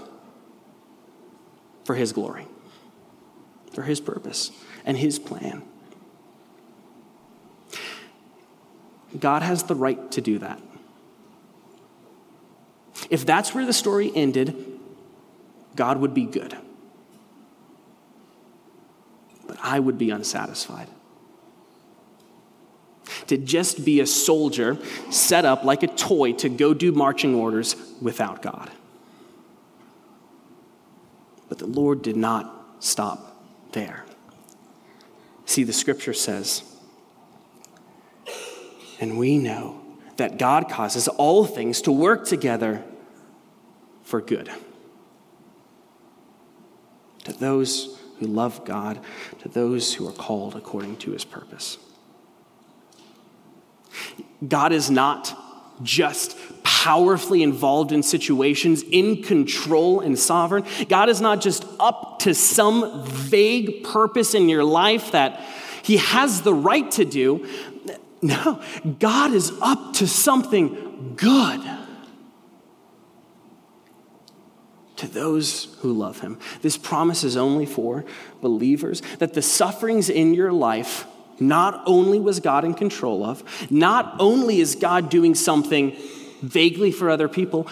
for 1.85 1.95
His 1.95 2.13
glory 2.13 2.47
for 3.80 3.86
his 3.86 3.99
purpose 3.99 4.52
and 4.84 4.99
his 4.99 5.19
plan. 5.19 5.62
God 9.19 9.40
has 9.40 9.62
the 9.62 9.75
right 9.75 10.12
to 10.12 10.21
do 10.21 10.38
that. 10.38 10.60
If 13.08 13.25
that's 13.25 13.54
where 13.54 13.64
the 13.64 13.73
story 13.73 14.12
ended, 14.14 14.54
God 15.76 15.99
would 15.99 16.12
be 16.12 16.26
good. 16.26 16.54
But 19.47 19.56
I 19.62 19.80
would 19.80 19.97
be 19.97 20.10
unsatisfied. 20.10 20.88
To 23.28 23.38
just 23.38 23.82
be 23.84 24.00
a 24.00 24.06
soldier 24.06 24.76
set 25.10 25.47
up 25.47 25.64
like 25.64 25.82
a 25.82 25.86
toy 25.86 26.32
to 26.34 26.50
go 26.50 26.75
do 26.75 26.93
marching 26.93 27.34
orders 27.34 27.76
without 28.02 28.43
God. 28.43 28.71
But 31.49 31.58
the 31.58 31.66
Lord 31.66 32.02
did 32.02 32.16
not 32.16 32.54
stop 32.80 33.30
there. 33.73 34.04
See, 35.47 35.65
the 35.65 35.73
scripture 35.73 36.13
says, 36.13 36.63
and 39.00 39.19
we 39.19 39.39
know 39.39 39.80
that 40.17 40.39
God 40.39 40.69
causes 40.69 41.09
all 41.09 41.45
things 41.45 41.83
to 41.83 41.93
work 41.93 42.26
together 42.26 42.85
for 44.02 44.21
good. 44.21 44.50
To 47.25 47.33
those 47.33 47.99
who 48.19 48.26
love 48.26 48.65
God, 48.65 49.00
to 49.41 49.49
those 49.49 49.95
who 49.95 50.06
are 50.06 50.13
called 50.13 50.54
according 50.54 50.99
to 50.99 51.13
his 51.13 51.25
purpose. 51.25 51.78
God 54.47 54.73
is 54.73 54.91
not 54.91 55.37
just 55.83 56.37
powerfully 56.80 57.43
involved 57.43 57.93
in 57.93 58.02
situations, 58.02 58.82
in 58.82 59.23
control 59.23 60.00
and 60.00 60.19
sovereign. 60.19 60.64
God 60.88 61.10
is 61.10 61.21
not 61.21 61.43
just 61.43 61.66
up 61.78 62.21
to 62.21 62.34
some 62.34 63.04
vague 63.04 63.84
purpose 63.84 64.32
in 64.34 64.49
your 64.49 64.64
life 64.64 65.12
that 65.12 65.40
He 65.82 65.99
has 65.99 66.40
the 66.40 66.54
right 66.54 66.90
to 66.93 67.04
do. 67.04 67.47
No, 68.23 68.62
God 68.99 69.32
is 69.32 69.52
up 69.60 69.93
to 69.95 70.08
something 70.08 71.14
good 71.16 71.60
to 74.97 75.06
those 75.06 75.76
who 75.80 75.93
love 75.93 76.21
Him. 76.21 76.38
This 76.62 76.78
promise 76.78 77.25
is 77.25 77.36
only 77.36 77.66
for 77.66 78.06
believers 78.40 79.02
that 79.19 79.34
the 79.34 79.43
sufferings 79.43 80.08
in 80.08 80.32
your 80.32 80.50
life 80.50 81.06
not 81.38 81.82
only 81.84 82.19
was 82.19 82.40
God 82.40 82.64
in 82.64 82.73
control 82.73 83.23
of, 83.23 83.43
not 83.71 84.16
only 84.19 84.60
is 84.60 84.75
God 84.76 85.10
doing 85.10 85.34
something 85.34 85.95
vaguely 86.41 86.93
for 86.93 87.11
other 87.11 87.29
people, 87.29 87.69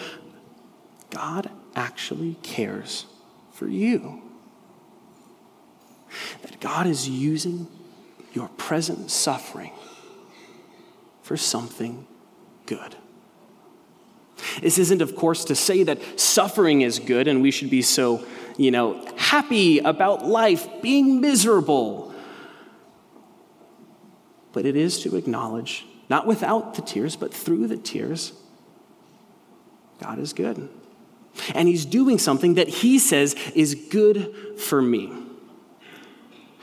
God 1.11 1.50
actually 1.74 2.37
cares 2.42 3.07
for 3.52 3.68
you. 3.68 4.22
That 6.42 6.61
God 6.61 6.87
is 6.87 7.09
using 7.09 7.68
your 8.33 8.48
present 8.50 9.11
suffering 9.11 9.72
for 11.22 11.37
something 11.37 12.07
good. 12.66 12.96
This 14.62 14.78
isn't, 14.78 15.02
of 15.02 15.16
course, 15.16 15.44
to 15.46 15.54
say 15.54 15.83
that 15.83 16.20
suffering 16.20 16.83
is 16.83 16.98
good 16.98 17.28
and 17.28 17.42
we 17.42 17.50
should 17.50 17.70
be 17.70 17.83
so, 17.83 18.24
you 18.57 18.70
know, 18.70 19.04
happy 19.16 19.81
about 19.81 20.24
life 20.24 20.66
being 20.81 21.20
miserable 21.20 22.09
but 24.52 24.66
it 24.66 24.76
is 24.76 25.00
to 25.00 25.16
acknowledge, 25.16 25.87
not 26.09 26.26
without 26.26 26.74
the 26.74 26.83
tears, 26.83 27.16
but 27.16 27.33
through 27.33 27.66
the 27.68 27.76
tears, 27.76 28.33
God 30.00 30.18
is 30.18 30.32
good. 30.32 30.68
And 31.54 31.68
He's 31.68 31.84
doing 31.84 32.18
something 32.18 32.54
that 32.54 32.68
He 32.68 32.98
says 32.98 33.34
is 33.54 33.74
good 33.74 34.58
for 34.58 34.80
me. 34.82 35.12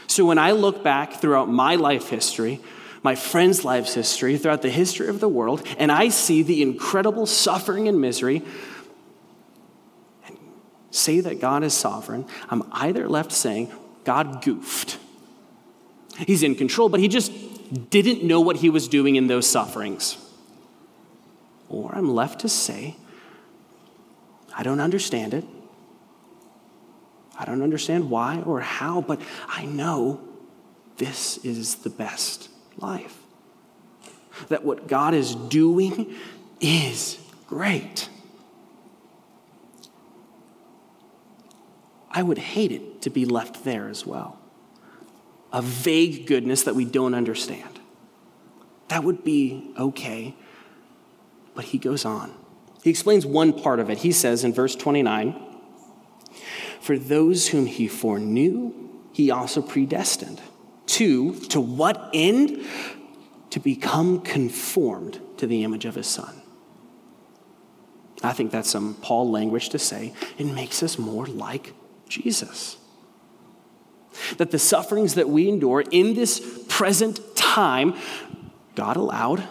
So 0.07 0.25
when 0.25 0.37
I 0.37 0.51
look 0.51 0.83
back 0.83 1.13
throughout 1.13 1.49
my 1.49 1.75
life 1.75 2.09
history, 2.09 2.61
my 3.03 3.15
friends' 3.15 3.63
lives 3.63 3.93
history, 3.93 4.37
throughout 4.37 4.61
the 4.61 4.69
history 4.69 5.07
of 5.07 5.19
the 5.19 5.29
world, 5.29 5.65
and 5.77 5.91
I 5.91 6.09
see 6.09 6.41
the 6.41 6.61
incredible 6.61 7.25
suffering 7.25 7.87
and 7.87 7.99
misery, 8.01 8.41
and 10.27 10.37
say 10.89 11.19
that 11.19 11.39
God 11.39 11.63
is 11.63 11.73
sovereign, 11.73 12.25
I'm 12.49 12.63
either 12.71 13.07
left 13.07 13.31
saying, 13.31 13.71
God 14.05 14.43
goofed. 14.43 14.97
He's 16.17 16.43
in 16.43 16.55
control, 16.55 16.89
but 16.89 16.99
he 16.99 17.07
just 17.07 17.31
didn't 17.89 18.23
know 18.23 18.39
what 18.39 18.57
he 18.57 18.69
was 18.69 18.87
doing 18.87 19.15
in 19.15 19.27
those 19.27 19.47
sufferings. 19.47 20.17
Or 21.67 21.93
I'm 21.93 22.13
left 22.13 22.41
to 22.41 22.49
say, 22.49 22.95
I 24.55 24.63
don't 24.63 24.79
understand 24.79 25.33
it. 25.33 25.43
I 27.37 27.45
don't 27.45 27.61
understand 27.61 28.09
why 28.09 28.41
or 28.41 28.61
how, 28.61 29.01
but 29.01 29.19
I 29.47 29.65
know 29.65 30.21
this 30.97 31.37
is 31.39 31.75
the 31.75 31.89
best 31.89 32.49
life. 32.77 33.17
That 34.47 34.63
what 34.63 34.87
God 34.87 35.13
is 35.13 35.35
doing 35.35 36.15
is 36.61 37.17
great. 37.47 38.09
I 42.09 42.23
would 42.23 42.37
hate 42.37 42.71
it 42.71 43.01
to 43.01 43.09
be 43.09 43.25
left 43.25 43.65
there 43.65 43.89
as 43.89 44.05
well 44.05 44.39
a 45.55 45.61
vague 45.61 46.27
goodness 46.27 46.63
that 46.63 46.75
we 46.75 46.83
don't 46.83 47.13
understand. 47.13 47.79
That 48.89 49.05
would 49.05 49.23
be 49.23 49.71
okay. 49.79 50.35
But 51.53 51.63
he 51.63 51.77
goes 51.77 52.03
on. 52.03 52.33
He 52.85 52.91
explains 52.91 53.25
one 53.25 53.51
part 53.51 53.79
of 53.79 53.89
it. 53.89 53.97
He 53.97 54.11
says 54.11 54.43
in 54.43 54.53
verse 54.53 54.75
29 54.75 55.35
For 56.79 56.99
those 56.99 57.47
whom 57.47 57.65
he 57.65 57.87
foreknew, 57.87 58.75
he 59.11 59.31
also 59.31 59.63
predestined 59.63 60.39
to, 60.85 61.33
to 61.33 61.59
what 61.59 62.11
end? 62.13 62.63
To 63.49 63.59
become 63.59 64.21
conformed 64.21 65.19
to 65.37 65.47
the 65.47 65.63
image 65.63 65.85
of 65.85 65.95
his 65.95 66.05
son. 66.05 66.43
I 68.21 68.33
think 68.33 68.51
that's 68.51 68.69
some 68.69 68.93
Paul 69.01 69.31
language 69.31 69.69
to 69.69 69.79
say 69.79 70.13
it 70.37 70.45
makes 70.45 70.83
us 70.83 70.99
more 70.99 71.25
like 71.25 71.73
Jesus. 72.07 72.77
That 74.37 74.51
the 74.51 74.59
sufferings 74.59 75.15
that 75.15 75.27
we 75.27 75.49
endure 75.49 75.83
in 75.89 76.13
this 76.13 76.63
present 76.69 77.35
time, 77.35 77.95
God 78.75 78.95
allowed. 78.95 79.43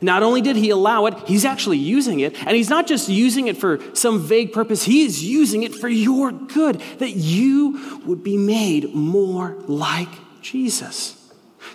Not 0.00 0.22
only 0.22 0.40
did 0.40 0.56
he 0.56 0.70
allow 0.70 1.06
it, 1.06 1.14
he's 1.26 1.44
actually 1.44 1.78
using 1.78 2.20
it. 2.20 2.36
And 2.46 2.56
he's 2.56 2.70
not 2.70 2.86
just 2.86 3.08
using 3.08 3.48
it 3.48 3.56
for 3.56 3.80
some 3.94 4.20
vague 4.20 4.52
purpose, 4.52 4.84
he 4.84 5.02
is 5.02 5.24
using 5.24 5.62
it 5.62 5.74
for 5.74 5.88
your 5.88 6.32
good, 6.32 6.80
that 6.98 7.10
you 7.10 8.00
would 8.06 8.22
be 8.22 8.36
made 8.36 8.94
more 8.94 9.56
like 9.66 10.08
Jesus 10.40 11.18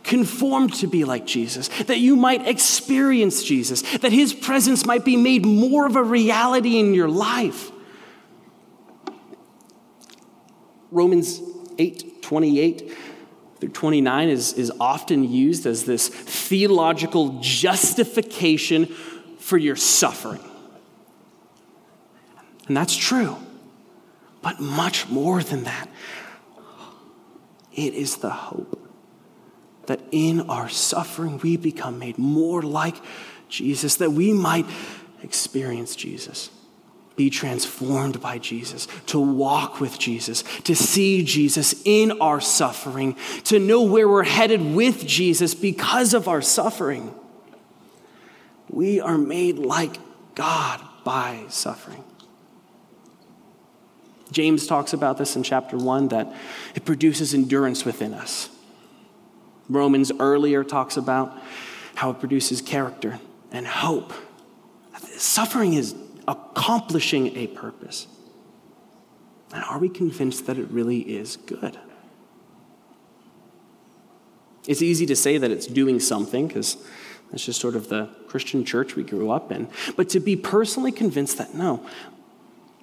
conformed 0.04 0.74
to 0.74 0.88
be 0.88 1.04
like 1.04 1.26
Jesus, 1.26 1.68
that 1.84 2.00
you 2.00 2.16
might 2.16 2.48
experience 2.48 3.44
Jesus, 3.44 3.82
that 4.00 4.12
his 4.12 4.34
presence 4.34 4.86
might 4.86 5.04
be 5.04 5.18
made 5.18 5.46
more 5.46 5.86
of 5.86 5.96
a 5.96 6.04
reality 6.04 6.80
in 6.80 6.94
your 6.94 7.10
life. 7.10 7.72
Romans 10.92 11.42
8 11.78 12.22
28 12.22 12.94
through 13.60 13.70
29 13.70 14.30
is, 14.30 14.54
is 14.54 14.72
often 14.80 15.24
used 15.24 15.66
as 15.66 15.86
this 15.86 16.08
theological 16.08 17.40
justification 17.42 18.86
for 19.40 19.58
your 19.58 19.76
suffering. 19.76 20.44
And 22.68 22.76
that's 22.76 22.96
true. 22.96 23.38
But 24.42 24.60
much 24.60 25.10
more 25.10 25.42
than 25.42 25.64
that, 25.64 25.90
it 27.74 27.94
is 27.94 28.18
the 28.18 28.30
hope 28.30 28.88
that 29.88 30.02
in 30.12 30.42
our 30.50 30.70
suffering 30.70 31.40
we 31.40 31.58
become 31.58 31.98
made 31.98 32.18
more 32.18 32.62
like 32.62 32.96
Jesus, 33.50 33.96
that 33.96 34.12
we 34.12 34.34
might 34.34 34.66
experience 35.24 35.96
Jesus, 35.96 36.50
be 37.18 37.30
transformed 37.32 38.22
by 38.22 38.38
Jesus, 38.38 38.88
to 39.08 39.20
walk 39.20 39.82
with 39.82 40.00
Jesus, 40.00 40.44
to 40.64 40.76
see 40.76 41.24
Jesus 41.24 41.82
in 41.84 42.22
our 42.22 42.40
suffering, 42.40 43.18
to 43.46 43.60
know 43.60 43.82
where 43.82 44.08
we're 44.08 44.24
headed 44.24 44.62
with 44.62 45.06
Jesus 45.06 45.54
because 45.56 46.14
of 46.14 46.28
our 46.28 46.44
suffering. 46.44 47.14
We 48.70 49.02
are 49.02 49.18
made 49.18 49.58
like 49.58 49.98
God 50.36 50.80
by 51.04 51.46
suffering. 51.50 52.04
James 54.32 54.68
talks 54.68 54.94
about 54.94 55.18
this 55.18 55.36
in 55.36 55.42
chapter 55.42 55.76
1 55.76 56.10
that 56.10 56.32
it 56.76 56.86
produces 56.86 57.34
endurance 57.34 57.84
within 57.84 58.14
us. 58.14 58.50
Romans 59.70 60.12
earlier 60.20 60.64
talks 60.64 60.98
about 60.98 61.36
how 61.96 62.12
it 62.12 62.20
produces 62.20 62.62
character 62.62 63.20
and 63.52 63.66
hope. 63.66 64.14
Suffering 65.16 65.74
is 65.74 65.96
accomplishing 66.28 67.36
a 67.38 67.48
purpose. 67.48 68.08
And 69.54 69.64
are 69.64 69.80
we 69.80 69.90
convinced 69.90 70.46
that 70.48 70.58
it 70.58 70.70
really 70.70 71.00
is 71.00 71.38
good? 71.38 71.80
It's 74.68 74.82
easy 74.82 75.06
to 75.06 75.16
say 75.16 75.38
that 75.38 75.50
it's 75.50 75.66
doing 75.66 76.00
something 76.00 76.48
because 76.48 76.78
that's 77.32 77.46
just 77.46 77.62
sort 77.62 77.76
of 77.76 77.88
the 77.88 78.10
Christian 78.28 78.66
church 78.66 78.96
we 78.96 79.04
grew 79.04 79.32
up 79.32 79.52
in. 79.52 79.70
But 79.96 80.10
to 80.10 80.20
be 80.20 80.36
personally 80.36 80.92
convinced 80.92 81.38
that 81.38 81.54
no, 81.54 81.86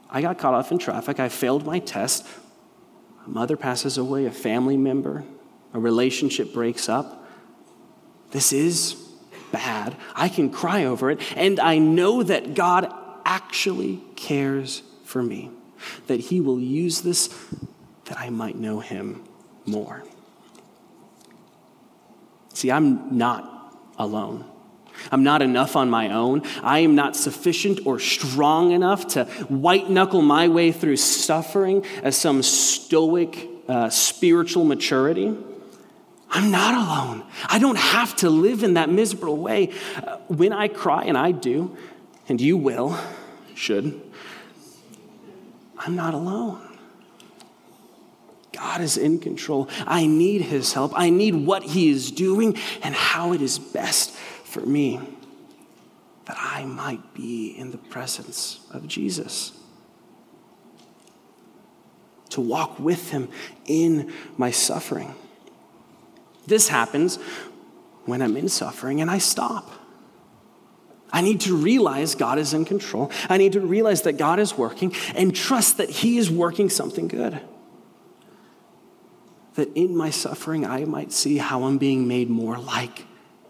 I 0.09 0.23
got 0.23 0.39
caught 0.39 0.55
off 0.55 0.73
in 0.73 0.79
traffic, 0.79 1.21
I 1.21 1.29
failed 1.29 1.67
my 1.67 1.79
test, 1.79 2.27
a 3.27 3.31
mother 3.31 3.57
passes 3.57 3.99
away, 3.99 4.25
a 4.25 4.31
family 4.31 4.77
member, 4.77 5.25
a 5.75 5.79
relationship 5.79 6.55
breaks 6.55 6.89
up. 6.89 7.27
This 8.31 8.53
is 8.53 8.95
bad. 9.53 9.97
I 10.15 10.29
can 10.29 10.51
cry 10.51 10.85
over 10.85 11.11
it, 11.11 11.21
and 11.37 11.61
I 11.61 11.79
know 11.79 12.23
that 12.23 12.55
God 12.55 12.93
actually 13.25 14.03
cares 14.17 14.83
for 15.05 15.23
me, 15.23 15.51
that 16.07 16.21
He 16.21 16.41
will 16.41 16.61
use 16.61 17.03
this 17.03 17.29
that 18.07 18.19
I 18.19 18.31
might 18.31 18.57
know 18.57 18.81
Him 18.81 19.25
more. 19.67 20.05
See, 22.53 22.71
I'm 22.71 23.17
not 23.17 23.77
alone. 23.99 24.45
I'm 25.11 25.25
not 25.25 25.43
enough 25.43 25.77
on 25.77 25.91
my 25.91 26.11
own. 26.13 26.43
I 26.63 26.81
am 26.81 26.95
not 26.95 27.17
sufficient 27.17 27.81
or 27.85 27.99
strong 27.99 28.71
enough 28.71 29.09
to 29.09 29.25
white 29.49 29.91
knuckle 29.91 30.23
my 30.23 30.49
way 30.49 30.73
through 30.73 30.97
suffering 30.97 31.85
as 32.03 32.17
some 32.17 32.43
stoic 32.43 33.49
uh, 33.69 33.91
spiritual 33.91 34.65
maturity. 34.65 35.37
I'm 36.31 36.51
not 36.51 36.75
alone. 36.75 37.25
I 37.47 37.59
don't 37.59 37.79
have 37.79 38.17
to 38.17 38.31
live 38.31 38.63
in 38.63 38.75
that 38.75 38.89
miserable 38.89 39.37
way. 39.37 39.73
Uh, 39.97 40.19
when 40.29 40.53
I 40.53 40.69
cry, 40.69 41.05
and 41.05 41.17
I 41.17 41.31
do, 41.31 41.77
and 42.29 42.41
you 42.41 42.57
will, 42.57 42.99
should, 43.55 44.01
I'm 45.79 45.97
not 45.97 46.15
alone. 46.15 46.61
God 48.53 48.81
is 48.81 48.97
in 48.97 49.19
control. 49.19 49.69
I 49.87 50.07
need 50.07 50.43
his 50.43 50.73
help. 50.73 50.93
I 50.95 51.11
need 51.11 51.35
what 51.35 51.63
he 51.63 51.91
is 51.91 52.11
doing 52.11 52.57
and 52.83 52.95
how 52.95 53.33
it 53.33 53.43
is 53.43 53.59
best 53.59 54.13
for 54.13 54.61
me 54.61 55.01
that 56.27 56.37
I 56.39 56.65
might 56.65 57.13
be 57.13 57.49
in 57.49 57.71
the 57.71 57.79
presence 57.79 58.61
of 58.71 58.89
Jesus. 58.89 59.53
To 62.31 62.41
walk 62.41 62.79
with 62.79 63.11
him 63.11 63.29
in 63.67 64.13
my 64.37 64.51
suffering. 64.51 65.15
This 66.47 66.69
happens 66.69 67.19
when 68.07 68.23
I'm 68.23 68.37
in 68.37 68.49
suffering 68.49 69.01
and 69.01 69.11
I 69.11 69.19
stop. 69.19 69.71
I 71.15 71.21
need 71.21 71.43
to 71.43 71.57
realize 71.57 72.17
God 72.17 72.41
is 72.41 72.53
in 72.53 72.65
control. 72.65 73.13
I 73.29 73.39
need 73.39 73.53
to 73.53 73.61
realize 73.61 74.03
that 74.03 74.15
God 74.15 74.41
is 74.41 74.59
working 74.59 74.93
and 75.15 75.35
trust 75.35 75.77
that 75.77 75.89
He 75.89 76.19
is 76.19 76.29
working 76.29 76.69
something 76.69 77.07
good. 77.07 77.41
That 79.55 79.73
in 79.77 79.97
my 79.97 80.11
suffering, 80.11 80.67
I 80.67 80.85
might 80.85 81.13
see 81.13 81.39
how 81.39 81.63
I'm 81.63 81.79
being 81.79 82.09
made 82.09 82.29
more 82.29 82.59
like 82.59 83.07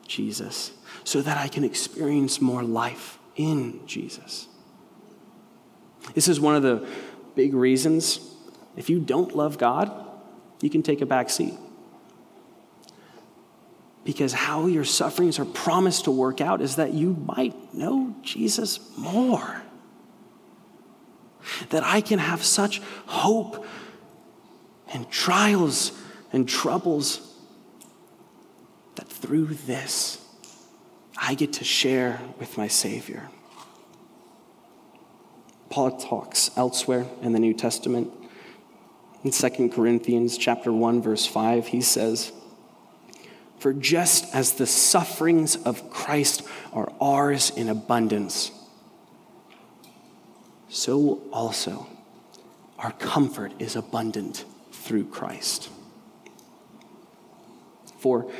Jesus 0.06 0.72
so 1.04 1.22
that 1.22 1.38
I 1.38 1.48
can 1.48 1.64
experience 1.64 2.38
more 2.38 2.62
life 2.62 3.18
in 3.34 3.80
Jesus. 3.86 4.46
This 6.14 6.28
is 6.28 6.38
one 6.38 6.54
of 6.54 6.62
the 6.62 6.86
big 7.34 7.54
reasons 7.54 8.20
if 8.76 8.90
you 8.90 9.00
don't 9.00 9.34
love 9.34 9.56
God, 9.56 9.90
you 10.60 10.68
can 10.68 10.82
take 10.82 11.00
a 11.00 11.06
back 11.06 11.30
seat 11.30 11.54
because 14.04 14.34
how 14.34 14.66
your 14.66 14.84
sufferings 14.84 15.38
are 15.38 15.46
promised 15.46 16.04
to 16.04 16.10
work 16.10 16.40
out 16.40 16.60
is 16.60 16.76
that 16.76 16.92
you 16.92 17.14
might 17.26 17.74
know 17.74 18.14
Jesus 18.22 18.78
more. 18.96 19.62
That 21.70 21.82
I 21.84 22.00
can 22.00 22.18
have 22.18 22.44
such 22.44 22.80
hope 23.06 23.66
and 24.92 25.10
trials 25.10 25.92
and 26.32 26.48
troubles 26.48 27.34
that 28.96 29.08
through 29.08 29.46
this, 29.46 30.20
I 31.16 31.34
get 31.34 31.54
to 31.54 31.64
share 31.64 32.20
with 32.38 32.58
my 32.58 32.68
Savior. 32.68 33.30
Paul 35.70 35.98
talks 35.98 36.50
elsewhere 36.56 37.06
in 37.22 37.32
the 37.32 37.40
New 37.40 37.54
Testament. 37.54 38.12
In 39.24 39.30
2 39.30 39.70
Corinthians 39.70 40.36
chapter 40.36 40.72
1 40.72 41.02
verse 41.02 41.26
5, 41.26 41.68
he 41.68 41.80
says, 41.80 42.32
for 43.64 43.72
just 43.72 44.34
as 44.34 44.52
the 44.52 44.66
sufferings 44.66 45.56
of 45.56 45.88
Christ 45.88 46.42
are 46.74 46.92
ours 47.00 47.48
in 47.48 47.70
abundance, 47.70 48.52
so 50.68 51.22
also 51.32 51.86
our 52.78 52.92
comfort 52.92 53.54
is 53.58 53.74
abundant 53.74 54.44
through 54.70 55.06
Christ. 55.06 55.70
For 57.96 58.30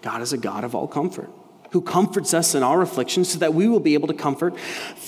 God 0.00 0.22
is 0.22 0.32
a 0.32 0.38
God 0.38 0.64
of 0.64 0.74
all 0.74 0.88
comfort, 0.88 1.28
who 1.72 1.82
comforts 1.82 2.32
us 2.32 2.54
in 2.54 2.62
our 2.62 2.80
afflictions 2.80 3.32
so 3.32 3.40
that 3.40 3.52
we 3.52 3.68
will 3.68 3.80
be 3.80 3.92
able 3.92 4.08
to 4.08 4.14
comfort 4.14 4.54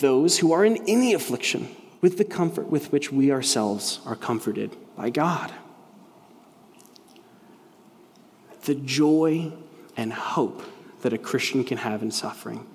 those 0.02 0.36
who 0.36 0.52
are 0.52 0.66
in 0.66 0.84
any 0.86 1.14
affliction 1.14 1.74
with 2.02 2.18
the 2.18 2.26
comfort 2.26 2.66
with 2.66 2.92
which 2.92 3.10
we 3.10 3.32
ourselves 3.32 4.00
are 4.04 4.16
comforted 4.16 4.76
by 4.98 5.08
God 5.08 5.50
the 8.66 8.74
joy 8.74 9.52
and 9.96 10.12
hope 10.12 10.62
that 11.02 11.12
a 11.12 11.18
Christian 11.18 11.64
can 11.64 11.78
have 11.78 12.02
in 12.02 12.10
suffering 12.10 12.66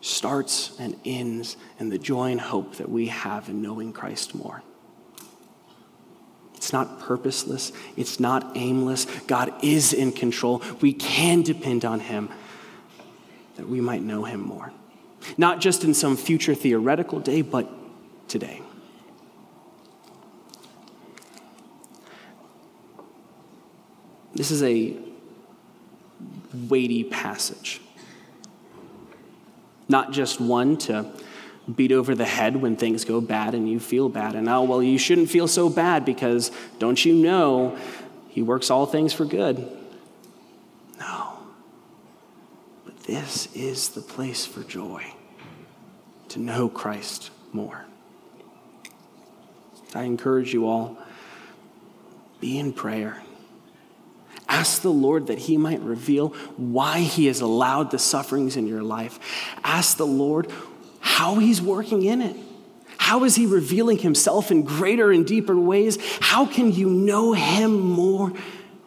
starts 0.00 0.78
and 0.78 0.94
ends 1.06 1.56
in 1.78 1.88
the 1.88 1.98
joy 1.98 2.30
and 2.30 2.40
hope 2.40 2.76
that 2.76 2.90
we 2.90 3.06
have 3.06 3.48
in 3.48 3.62
knowing 3.62 3.90
Christ 3.90 4.34
more. 4.34 4.62
It's 6.54 6.74
not 6.74 7.00
purposeless, 7.00 7.72
it's 7.96 8.20
not 8.20 8.52
aimless. 8.54 9.06
God 9.26 9.52
is 9.64 9.94
in 9.94 10.12
control. 10.12 10.62
We 10.82 10.92
can 10.92 11.42
depend 11.42 11.86
on 11.86 12.00
Him 12.00 12.28
that 13.56 13.66
we 13.66 13.80
might 13.80 14.02
know 14.02 14.24
Him 14.24 14.40
more. 14.40 14.72
Not 15.38 15.60
just 15.60 15.84
in 15.84 15.94
some 15.94 16.18
future 16.18 16.54
theoretical 16.54 17.20
day, 17.20 17.40
but 17.40 17.70
today. 18.28 18.60
This 24.34 24.50
is 24.50 24.62
a 24.62 24.96
weighty 26.52 27.04
passage. 27.04 27.80
Not 29.88 30.12
just 30.12 30.40
one 30.40 30.76
to 30.78 31.06
beat 31.72 31.92
over 31.92 32.14
the 32.14 32.24
head 32.24 32.56
when 32.56 32.76
things 32.76 33.04
go 33.04 33.20
bad 33.20 33.54
and 33.54 33.68
you 33.68 33.80
feel 33.80 34.08
bad. 34.08 34.34
And 34.34 34.48
oh, 34.48 34.62
well, 34.62 34.82
you 34.82 34.98
shouldn't 34.98 35.30
feel 35.30 35.48
so 35.48 35.68
bad 35.70 36.04
because 36.04 36.50
don't 36.78 37.02
you 37.04 37.14
know 37.14 37.78
he 38.28 38.42
works 38.42 38.70
all 38.70 38.86
things 38.86 39.12
for 39.12 39.24
good? 39.24 39.58
No. 40.98 41.38
But 42.84 43.02
this 43.04 43.54
is 43.54 43.90
the 43.90 44.00
place 44.00 44.44
for 44.44 44.62
joy 44.62 45.04
to 46.30 46.40
know 46.40 46.68
Christ 46.68 47.30
more. 47.52 47.84
I 49.94 50.02
encourage 50.02 50.52
you 50.52 50.66
all 50.66 50.98
be 52.40 52.58
in 52.58 52.72
prayer. 52.72 53.22
Ask 54.64 54.80
the 54.80 54.88
Lord 54.88 55.26
that 55.26 55.40
He 55.40 55.58
might 55.58 55.80
reveal 55.80 56.28
why 56.56 57.00
He 57.00 57.26
has 57.26 57.42
allowed 57.42 57.90
the 57.90 57.98
sufferings 57.98 58.56
in 58.56 58.66
your 58.66 58.82
life. 58.82 59.18
Ask 59.62 59.98
the 59.98 60.06
Lord 60.06 60.50
how 61.00 61.34
He's 61.34 61.60
working 61.60 62.02
in 62.02 62.22
it. 62.22 62.34
How 62.96 63.24
is 63.24 63.36
He 63.36 63.44
revealing 63.44 63.98
Himself 63.98 64.50
in 64.50 64.62
greater 64.62 65.10
and 65.10 65.26
deeper 65.26 65.54
ways? 65.54 65.98
How 66.18 66.46
can 66.46 66.72
you 66.72 66.88
know 66.88 67.34
Him 67.34 67.78
more 67.78 68.32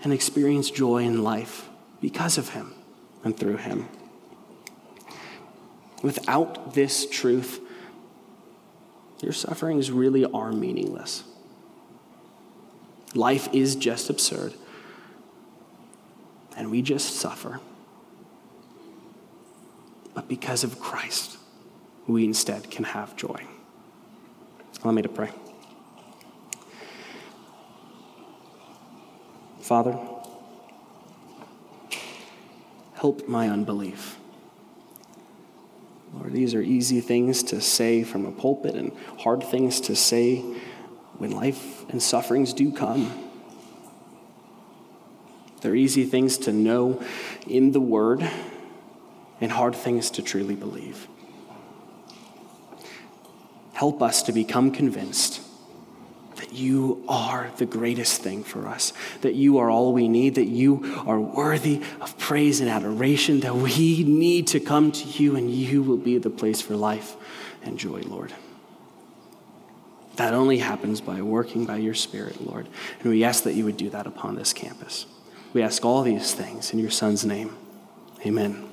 and 0.03 0.11
experience 0.11 0.71
joy 0.71 1.03
in 1.03 1.23
life 1.23 1.69
because 2.01 2.39
of 2.39 2.49
Him 2.49 2.73
and 3.23 3.37
through 3.37 3.57
Him? 3.57 3.87
Without 6.01 6.73
this 6.73 7.07
truth, 7.07 7.59
your 9.21 9.31
sufferings 9.31 9.91
really 9.91 10.25
are 10.25 10.51
meaningless. 10.51 11.23
Life 13.13 13.47
is 13.53 13.75
just 13.75 14.09
absurd, 14.09 14.55
and 16.58 16.72
we 16.72 16.82
just 16.82 17.15
suffer. 17.15 17.62
But 20.13 20.28
because 20.28 20.63
of 20.63 20.80
Christ, 20.80 21.38
we 22.08 22.26
instead 22.26 22.70
can 22.72 22.84
have 22.84 23.15
joy. 23.15 23.46
Allow 24.84 24.91
me 24.91 25.04
to 25.04 25.10
pray. 25.10 25.30
Father, 29.62 29.98
help 32.96 33.28
my 33.28 33.50
unbelief. 33.50 34.17
Lord, 36.13 36.34
these 36.34 36.56
are 36.56 36.62
easy 36.62 37.02
things 37.02 37.43
to 37.43 37.62
say 37.62 38.04
from 38.04 38.26
a 38.26 38.32
pulpit 38.32 38.76
and 38.76 38.91
hard 39.20 39.43
things 39.43 39.82
to 39.82 39.96
say 39.96 40.38
when 41.17 41.32
life 41.32 41.88
and 41.89 42.02
sufferings 42.02 42.54
do 42.54 42.72
come. 42.72 43.26
They're 45.62 45.76
easy 45.76 46.06
things 46.06 46.38
to 46.39 46.52
know 46.52 47.04
in 47.48 47.72
the 47.72 47.82
Word 47.82 48.30
and 49.41 49.52
hard 49.52 49.76
things 49.76 50.10
to 50.12 50.22
truly 50.22 50.56
believe. 50.56 51.08
Help 53.74 54.02
us 54.02 54.24
to 54.24 54.32
become 54.32 54.72
convinced 54.72 55.41
that 56.38 56.54
you 56.54 57.04
are 57.08 57.52
the 57.58 57.65
greatest 57.65 58.22
thing 58.22 58.43
for 58.43 58.67
us, 58.67 58.93
that 59.22 59.34
you 59.34 59.58
are 59.58 59.70
all 59.70 59.93
we 59.93 60.08
need, 60.08 60.36
that 60.36 60.46
you 60.46 61.04
are 61.06 61.20
worthy 61.20 61.82
of 62.00 62.17
praise 62.17 62.60
and 62.60 62.70
adoration, 62.70 63.39
that 63.41 63.56
we 63.56 64.04
need 64.04 64.48
to 64.48 64.60
come 64.60 64.91
to 64.91 65.06
you 65.24 65.36
and 65.36 65.52
you 65.52 65.84
will 65.84 65.98
be 65.98 66.17
the 66.17 66.30
place 66.30 66.62
for 66.62 66.76
life 66.76 67.15
and 67.63 67.78
joy, 67.78 68.02
Lord. 68.02 68.34
That 70.15 70.34
only 70.34 70.58
happens 70.58 71.02
by 71.02 71.22
working 71.22 71.65
by 71.65 71.78
your 71.78 71.93
Spirit, 71.93 72.46
Lord. 72.46 72.67
And 73.02 73.12
we 73.12 73.24
ask 73.24 73.43
that 73.43 73.54
you 73.54 73.65
would 73.65 73.78
do 73.78 73.89
that 73.91 74.08
upon 74.08 74.36
this 74.36 74.54
campus. 74.54 75.06
We 75.53 75.63
ask 75.63 75.83
all 75.86 76.03
these 76.03 76.33
things 76.33 76.71
in 76.73 76.79
your 76.79 76.91
Son's 76.91 77.25
name. 77.25 77.55
Amen. 78.25 78.67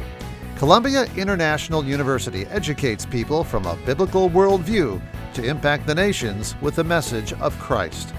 Columbia 0.58 1.06
International 1.16 1.86
University 1.86 2.46
educates 2.48 3.06
people 3.06 3.46
from 3.46 3.66
a 3.66 3.78
biblical 3.86 4.30
worldview 4.30 5.02
to 5.36 5.46
impact 5.46 5.88
the 5.88 5.96
nations 5.96 6.54
with 6.62 6.76
the 6.76 6.84
message 6.84 7.32
of 7.32 7.58
Christ. 7.60 8.14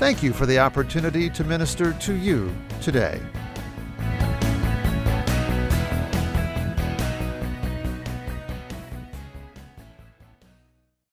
Thank 0.00 0.24
you 0.24 0.32
for 0.32 0.44
the 0.44 0.58
opportunity 0.58 1.30
to 1.30 1.44
minister 1.44 1.92
to 1.92 2.14
you 2.14 2.52
today. 2.80 3.20